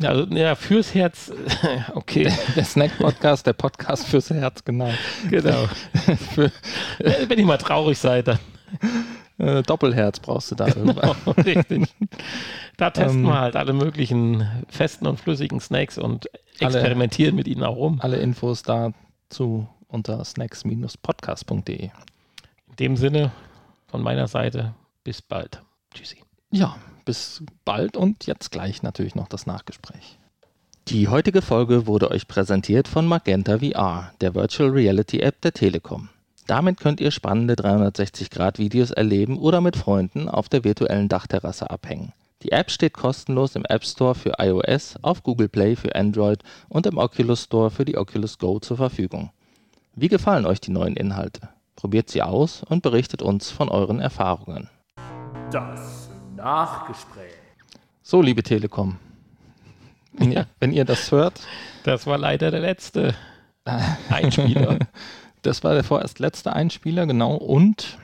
[0.00, 1.32] Also, ja, fürs Herz,
[1.94, 2.32] okay.
[2.54, 4.92] Der Snack-Podcast, der Podcast fürs Herz, genau.
[5.28, 5.66] Genau.
[6.34, 6.52] Für,
[6.98, 8.38] Wenn ich mal traurig seid, dann.
[9.42, 10.66] Äh, Doppelherz brauchst du da.
[10.70, 11.14] Genau,
[11.44, 11.92] richtig.
[12.76, 16.28] Da testen wir halt alle möglichen festen und flüssigen Snacks und
[16.60, 17.98] Alle- experimentieren mit ihnen auch rum.
[18.00, 21.84] Alle Infos dazu unter snacks-podcast.de.
[21.84, 23.32] In dem Sinne,
[23.88, 24.74] von meiner Seite,
[25.04, 25.60] bis bald.
[25.92, 26.18] Tschüssi.
[26.50, 30.18] Ja, bis bald und jetzt gleich natürlich noch das Nachgespräch.
[30.88, 36.08] Die heutige Folge wurde euch präsentiert von Magenta VR, der Virtual Reality App der Telekom.
[36.46, 42.12] Damit könnt ihr spannende 360-Grad-Videos erleben oder mit Freunden auf der virtuellen Dachterrasse abhängen.
[42.42, 46.86] Die App steht kostenlos im App Store für iOS, auf Google Play für Android und
[46.86, 49.30] im Oculus Store für die Oculus Go zur Verfügung.
[49.94, 51.48] Wie gefallen euch die neuen Inhalte?
[51.76, 54.68] Probiert sie aus und berichtet uns von euren Erfahrungen.
[55.52, 57.32] Das Nachgespräch.
[58.02, 58.98] So, liebe Telekom,
[60.14, 61.40] wenn ihr, wenn ihr das hört,
[61.84, 63.14] Das war leider der letzte
[64.10, 64.78] Einspieler.
[65.42, 67.34] Das war der vorerst letzte Einspieler, genau.
[67.34, 67.98] Und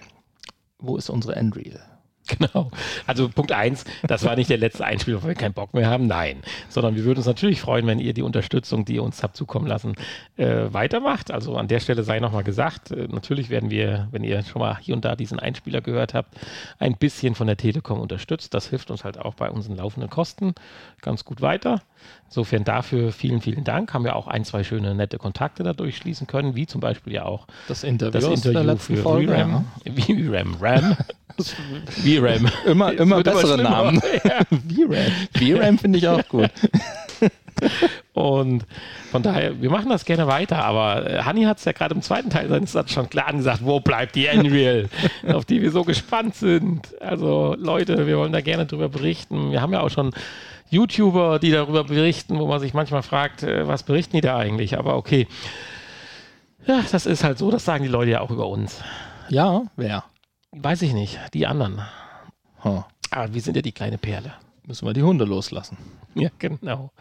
[0.78, 1.80] wo ist unsere Endreel?
[2.39, 2.70] Genau.
[3.07, 6.07] Also Punkt eins, das war nicht der letzte Einspieler, weil wir keinen Bock mehr haben.
[6.07, 6.43] Nein.
[6.68, 9.66] Sondern wir würden uns natürlich freuen, wenn ihr die Unterstützung, die ihr uns habt zukommen
[9.66, 9.95] lassen,
[10.37, 11.31] äh, weitermacht.
[11.31, 14.79] Also an der Stelle sei nochmal gesagt, äh, natürlich werden wir, wenn ihr schon mal
[14.79, 16.37] hier und da diesen Einspieler gehört habt,
[16.79, 18.53] ein bisschen von der Telekom unterstützt.
[18.55, 20.55] Das hilft uns halt auch bei unseren laufenden Kosten
[21.01, 21.83] ganz gut weiter.
[22.26, 23.95] Insofern dafür vielen, vielen Dank.
[23.95, 27.24] Haben wir auch ein, zwei schöne, nette Kontakte dadurch schließen können, wie zum Beispiel ja
[27.24, 29.33] auch Das Interview, das aus der Interview letzten für Folge.
[29.33, 29.64] VRAM.
[29.85, 30.57] VRAM.
[30.61, 30.97] RAM.
[32.20, 32.50] VRAM.
[32.66, 33.70] Immer, immer bessere schlimmer.
[33.70, 34.02] Namen.
[34.24, 34.40] Ja.
[34.50, 35.12] VRAM.
[35.36, 36.50] VRAM finde ich auch gut.
[38.12, 38.64] Und
[39.10, 42.02] von daher, wir machen das gerne weiter, aber äh, Hanni hat es ja gerade im
[42.02, 44.88] zweiten Teil seines Satzes schon klar gesagt, wo bleibt die Unreal,
[45.26, 47.00] auf die wir so gespannt sind.
[47.00, 49.50] Also Leute, wir wollen da gerne drüber berichten.
[49.50, 50.12] Wir haben ja auch schon
[50.70, 54.78] YouTuber, die darüber berichten, wo man sich manchmal fragt, äh, was berichten die da eigentlich?
[54.78, 55.26] Aber okay.
[56.66, 58.82] Ja, das ist halt so, das sagen die Leute ja auch über uns.
[59.30, 60.04] Ja, wer?
[60.52, 61.82] Weiß ich nicht, die anderen.
[62.62, 64.34] Aber wir sind ja die kleine Perle.
[64.66, 65.78] Müssen wir die Hunde loslassen.
[66.14, 66.92] Ja, genau.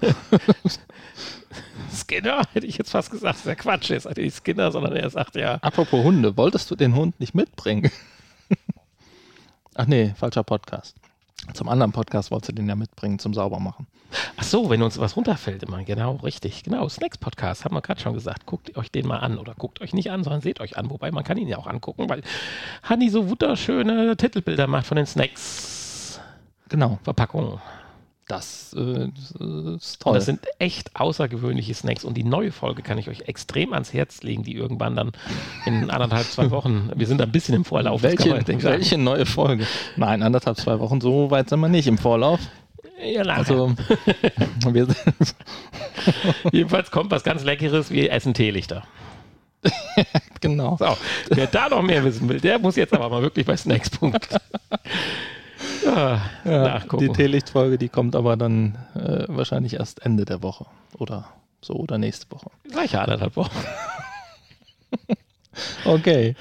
[1.92, 3.90] Skinner, hätte ich jetzt fast gesagt, das ist ja Quatsch.
[3.90, 7.34] Er sagt nicht Skinner, sondern er sagt ja, Apropos Hunde, wolltest du den Hund nicht
[7.34, 7.90] mitbringen?
[9.74, 10.96] Ach nee, falscher Podcast.
[11.54, 13.86] Zum anderen Podcast wolltest du den ja mitbringen zum Saubermachen.
[14.36, 18.00] ach so, wenn uns was runterfällt immer, genau, richtig, genau, Snacks Podcast, haben wir gerade
[18.00, 20.76] schon gesagt, guckt euch den mal an oder guckt euch nicht an, sondern seht euch
[20.76, 22.22] an, wobei man kann ihn ja auch angucken, weil
[22.84, 26.20] Hanni so wunderschöne Titelbilder macht von den Snacks
[26.72, 26.98] Genau.
[27.02, 27.60] Verpackungen.
[28.32, 30.14] Das äh, ist Und toll.
[30.14, 32.02] das sind echt außergewöhnliche Snacks.
[32.02, 35.12] Und die neue Folge kann ich euch extrem ans Herz legen, die irgendwann dann
[35.66, 38.02] in anderthalb, zwei Wochen, wir sind ein bisschen im Vorlauf.
[38.02, 39.66] welche, welche neue Folge?
[39.96, 42.40] Nein, anderthalb, zwei Wochen, so weit sind wir nicht im Vorlauf.
[43.04, 43.38] Ja, nachher.
[43.38, 43.74] Also,
[46.52, 48.84] Jedenfalls kommt was ganz Leckeres, wir essen Teelichter.
[50.40, 50.78] genau.
[50.78, 50.96] So,
[51.28, 53.90] wer da noch mehr wissen will, der muss jetzt aber mal wirklich bei Snacks.
[55.84, 56.44] Punkt.
[56.44, 60.66] Ja, die Teelichtfolge, die kommt aber dann äh, wahrscheinlich erst Ende der Woche
[60.98, 61.28] oder
[61.60, 62.50] so oder nächste Woche.
[62.70, 63.56] Gleiche anderthalb Wochen.
[65.84, 66.34] Okay.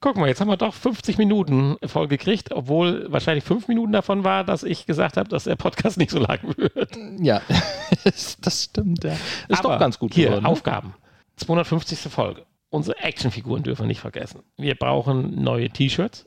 [0.00, 4.24] Guck mal, jetzt haben wir doch 50 Minuten voll gekriegt, obwohl wahrscheinlich fünf Minuten davon
[4.24, 6.90] war, dass ich gesagt habe, dass der Podcast nicht so lang wird.
[7.20, 7.40] Ja,
[8.04, 9.12] das stimmt, ja.
[9.48, 10.42] Ist Aber doch ganz gut Hier, geworden.
[10.42, 10.48] ne?
[10.48, 10.94] Aufgaben.
[11.36, 12.00] 250.
[12.00, 12.44] Folge.
[12.72, 14.40] Unsere Actionfiguren dürfen wir nicht vergessen.
[14.56, 16.24] Wir brauchen neue T-Shirts.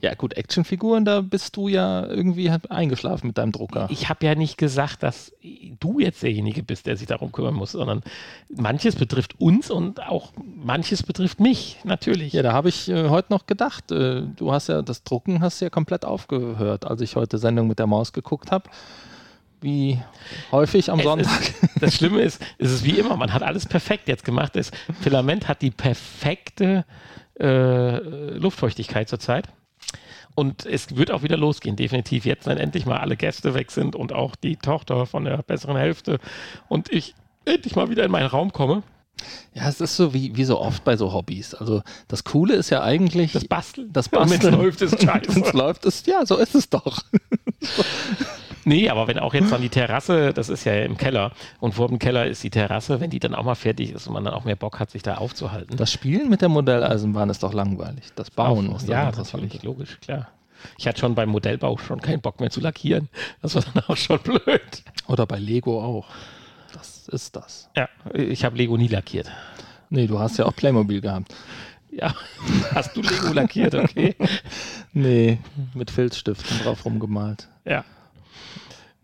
[0.00, 3.86] Ja, gut, Actionfiguren, da bist du ja irgendwie eingeschlafen mit deinem Drucker.
[3.90, 7.72] Ich habe ja nicht gesagt, dass du jetzt derjenige bist, der sich darum kümmern muss,
[7.72, 8.02] sondern
[8.54, 12.32] manches betrifft uns und auch manches betrifft mich, natürlich.
[12.32, 15.60] Ja, da habe ich äh, heute noch gedacht, äh, du hast ja das Drucken hast
[15.60, 18.68] ja komplett aufgehört, als ich heute Sendung mit der Maus geguckt habe.
[19.64, 19.98] Wie
[20.52, 21.40] häufig am Es Sonntag.
[21.40, 24.54] Ist, das Schlimme ist, es ist wie immer, man hat alles perfekt jetzt gemacht.
[24.56, 26.84] Das Filament hat die perfekte
[27.40, 27.96] äh,
[28.36, 29.48] Luftfeuchtigkeit zurzeit.
[30.34, 32.26] Und es wird auch wieder losgehen, definitiv.
[32.26, 35.76] Jetzt, wenn endlich mal alle Gäste weg sind und auch die Tochter von der besseren
[35.78, 36.18] Hälfte
[36.68, 37.14] und ich
[37.46, 38.82] endlich mal wieder in meinen Raum komme.
[39.54, 41.54] Ja, es ist so wie, wie so oft bei so Hobbys.
[41.54, 43.90] Also das Coole ist ja eigentlich Das Basteln.
[43.94, 44.54] das Wenn es Basteln.
[44.56, 45.34] läuft, ist scheiße.
[45.34, 46.98] Wenn es läuft, ist ja, so ist es doch.
[48.64, 51.88] Nee, aber wenn auch jetzt dann die Terrasse, das ist ja im Keller und vor
[51.88, 54.34] dem Keller ist die Terrasse, wenn die dann auch mal fertig ist und man dann
[54.34, 55.76] auch mehr Bock hat, sich da aufzuhalten.
[55.76, 58.04] Das Spielen mit der Modelleisenbahn ist doch langweilig.
[58.16, 60.28] Das Bauen Auch- ist ja, natürlich, logisch, klar.
[60.78, 63.08] Ich hatte schon beim Modellbau schon keinen Bock mehr zu lackieren.
[63.42, 64.40] Das war dann auch schon blöd.
[65.08, 66.06] Oder bei Lego auch.
[66.72, 67.68] Das ist das.
[67.76, 69.30] Ja, ich habe Lego nie lackiert.
[69.90, 71.34] Nee, du hast ja auch Playmobil gehabt.
[71.90, 72.14] Ja,
[72.74, 74.16] hast du Lego lackiert, okay?
[74.96, 75.38] Nee,
[75.74, 77.48] mit Filzstiften drauf rumgemalt.
[77.64, 77.84] Ja.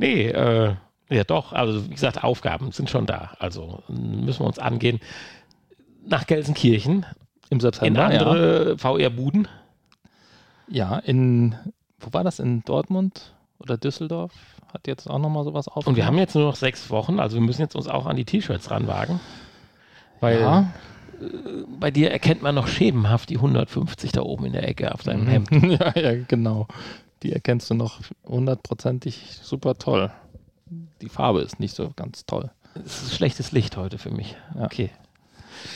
[0.01, 0.75] Nee, äh,
[1.11, 1.53] Ja, doch.
[1.53, 3.33] Also, wie gesagt, Aufgaben sind schon da.
[3.39, 5.01] Also müssen wir uns angehen.
[6.07, 7.05] Nach Gelsenkirchen.
[7.51, 9.49] Im In September, andere VR-Buden.
[10.69, 10.93] ja.
[10.93, 11.57] Ja, in,
[11.99, 12.39] wo war das?
[12.39, 14.33] In Dortmund oder Düsseldorf?
[14.73, 15.85] Hat jetzt auch nochmal sowas auf.
[15.89, 17.19] Und wir haben jetzt nur noch sechs Wochen.
[17.19, 19.19] Also, wir müssen jetzt uns auch an die T-Shirts ranwagen.
[20.21, 20.73] Weil ja.
[21.81, 25.25] bei dir erkennt man noch schemenhaft die 150 da oben in der Ecke auf deinem
[25.25, 25.29] Mhm.
[25.29, 25.51] Hemd.
[25.81, 26.69] ja, ja, genau.
[27.23, 30.11] Die erkennst du noch hundertprozentig super toll.
[31.01, 32.51] Die Farbe ist nicht so ganz toll.
[32.85, 34.37] Es ist schlechtes Licht heute für mich.
[34.55, 34.65] Ja.
[34.65, 34.91] Okay.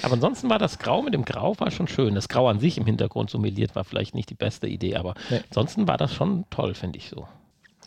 [0.03, 2.15] Aber ansonsten war das Grau mit dem Grau war schon schön.
[2.15, 5.15] Das Grau an sich im Hintergrund so meliert war vielleicht nicht die beste Idee, aber
[5.31, 5.41] Nee.
[5.51, 7.27] ansonsten war das schon toll, finde ich so.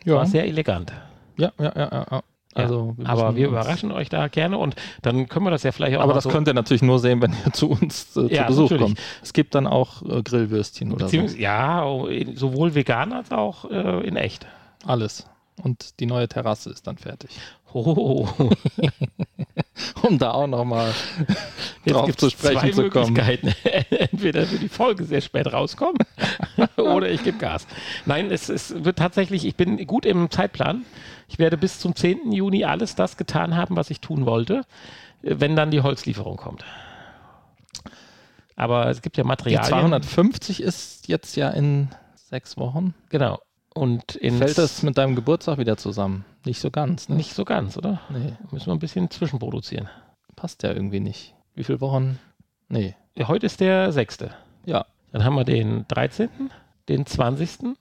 [0.04, 0.92] Ja, War sehr elegant.
[1.38, 1.90] ja, ja, ja.
[1.92, 2.24] ja, ja.
[2.64, 3.06] Also, ja.
[3.06, 6.14] aber wir überraschen euch da gerne und dann können wir das ja vielleicht auch Aber
[6.14, 8.62] das so, könnt ihr natürlich nur sehen, wenn ihr zu uns äh, Ja, zu Besuch
[8.72, 8.84] natürlich.
[8.84, 9.00] kommt.
[9.22, 11.18] Es gibt dann auch äh, Grillwürstchen oder so.
[11.18, 14.48] ja, oh, sowohl vegan als auch äh, in echt.
[14.86, 15.28] Alles.
[15.64, 17.32] Und die neue Terrasse ist dann fertig.
[17.74, 18.28] Oh,
[20.02, 20.94] Um da auch nochmal
[21.86, 23.14] drauf zu sprechen zwei zu kommen.
[23.14, 23.54] Möglichkeiten.
[23.96, 25.98] Entweder wird die Folge sehr spät rauskommen
[26.78, 27.68] oder ich gebe Gas.
[28.06, 30.86] Nein, es, es wird tatsächlich, ich bin gut im Zeitplan.
[31.28, 32.32] Ich werde bis zum 10.
[32.32, 34.64] Juni alles das getan haben, was ich tun wollte,
[35.22, 36.64] wenn dann die Holzlieferung kommt.
[38.56, 39.70] Aber es gibt ja Die Materialien.
[39.70, 42.96] 250 ist jetzt ja in sechs Wochen.
[43.10, 43.40] Genau.
[43.78, 46.26] Und in Fällt das mit deinem Geburtstag wieder zusammen?
[46.46, 47.16] Nicht so ganz, ne?
[47.16, 48.02] nicht so ganz, oder?
[48.10, 49.88] Nee, Müssen wir ein bisschen zwischenproduzieren.
[50.36, 51.36] passt ja irgendwie nicht.
[51.54, 52.20] Wie viele Wochen?
[52.70, 52.96] Nee.
[53.16, 54.20] Ja, Heute ist der 6.
[54.66, 56.30] Ja, Dann haben wir den 13.,
[56.90, 57.76] den 20.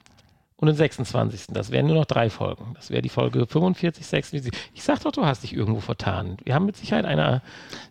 [0.58, 1.48] und den 26.
[1.50, 2.72] Das wären nur noch drei Folgen.
[2.74, 4.52] Das wäre die Folge 45, 46.
[4.74, 6.38] Ich sag doch, du hast dich irgendwo vertan.
[6.44, 7.42] Wir haben mit Sicherheit eine,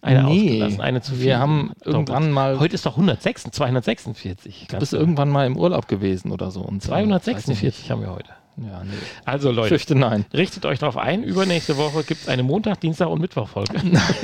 [0.01, 1.25] eine Nee, ausgelassen, eine zu viel.
[1.25, 4.67] wir haben irgendwann mal, Heute ist doch 106, 246.
[4.69, 6.61] du bist irgendwann mal im Urlaub gewesen oder so.
[6.61, 6.91] Und so.
[6.91, 8.29] Weiß ich 246 haben wir heute.
[8.57, 8.91] Ja, nee.
[9.25, 10.25] Also Leute, fürchte nein.
[10.33, 11.23] richtet euch darauf ein.
[11.23, 13.73] Übernächste Woche gibt es eine Montag, Dienstag und Mittwoch-Folge.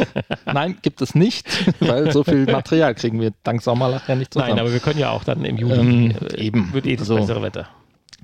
[0.45, 1.45] Nein, gibt es nicht,
[1.81, 4.51] weil so viel Material kriegen wir dank Sommerlach ja nicht zusammen.
[4.51, 5.73] Nein, aber wir können ja auch dann im Juli.
[5.75, 6.71] Ähm, äh, eben.
[6.71, 7.67] Wird eh das Also, bessere Wetter.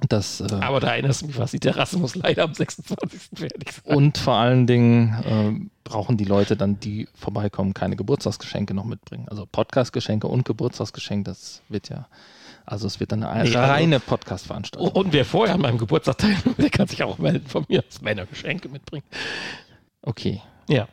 [0.09, 1.51] Das, äh, Aber da erinnerst du mich was.
[1.51, 3.21] Die Terrasse muss leider am 26.
[3.35, 3.95] fertig sein.
[3.95, 9.27] und vor allen Dingen äh, brauchen die Leute dann, die vorbeikommen, keine Geburtstagsgeschenke noch mitbringen.
[9.29, 12.07] Also Podcastgeschenke und Geburtstagsgeschenk, das wird ja,
[12.65, 14.91] also es wird dann eine Nee, also- reine Podcast-Veranstaltung.
[14.91, 18.17] Und wer vorher an meinem Geburtstag teilnimmt, der kann sich auch melden von mir, wenn
[18.19, 19.05] er Geschenke mitbringt.
[20.01, 20.41] Okay.
[20.69, 20.87] Ja,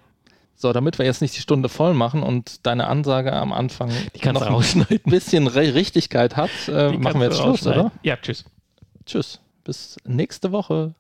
[0.57, 4.27] So, damit wir jetzt nicht die Stunde voll machen und deine Ansage am Anfang die
[4.29, 7.91] noch ein bisschen Richtigkeit hat, äh, machen wir jetzt Schluss, oder?
[8.03, 8.45] Ja, tschüss.
[9.07, 9.41] Tschüss.
[9.65, 10.95] Bis nächste Woche.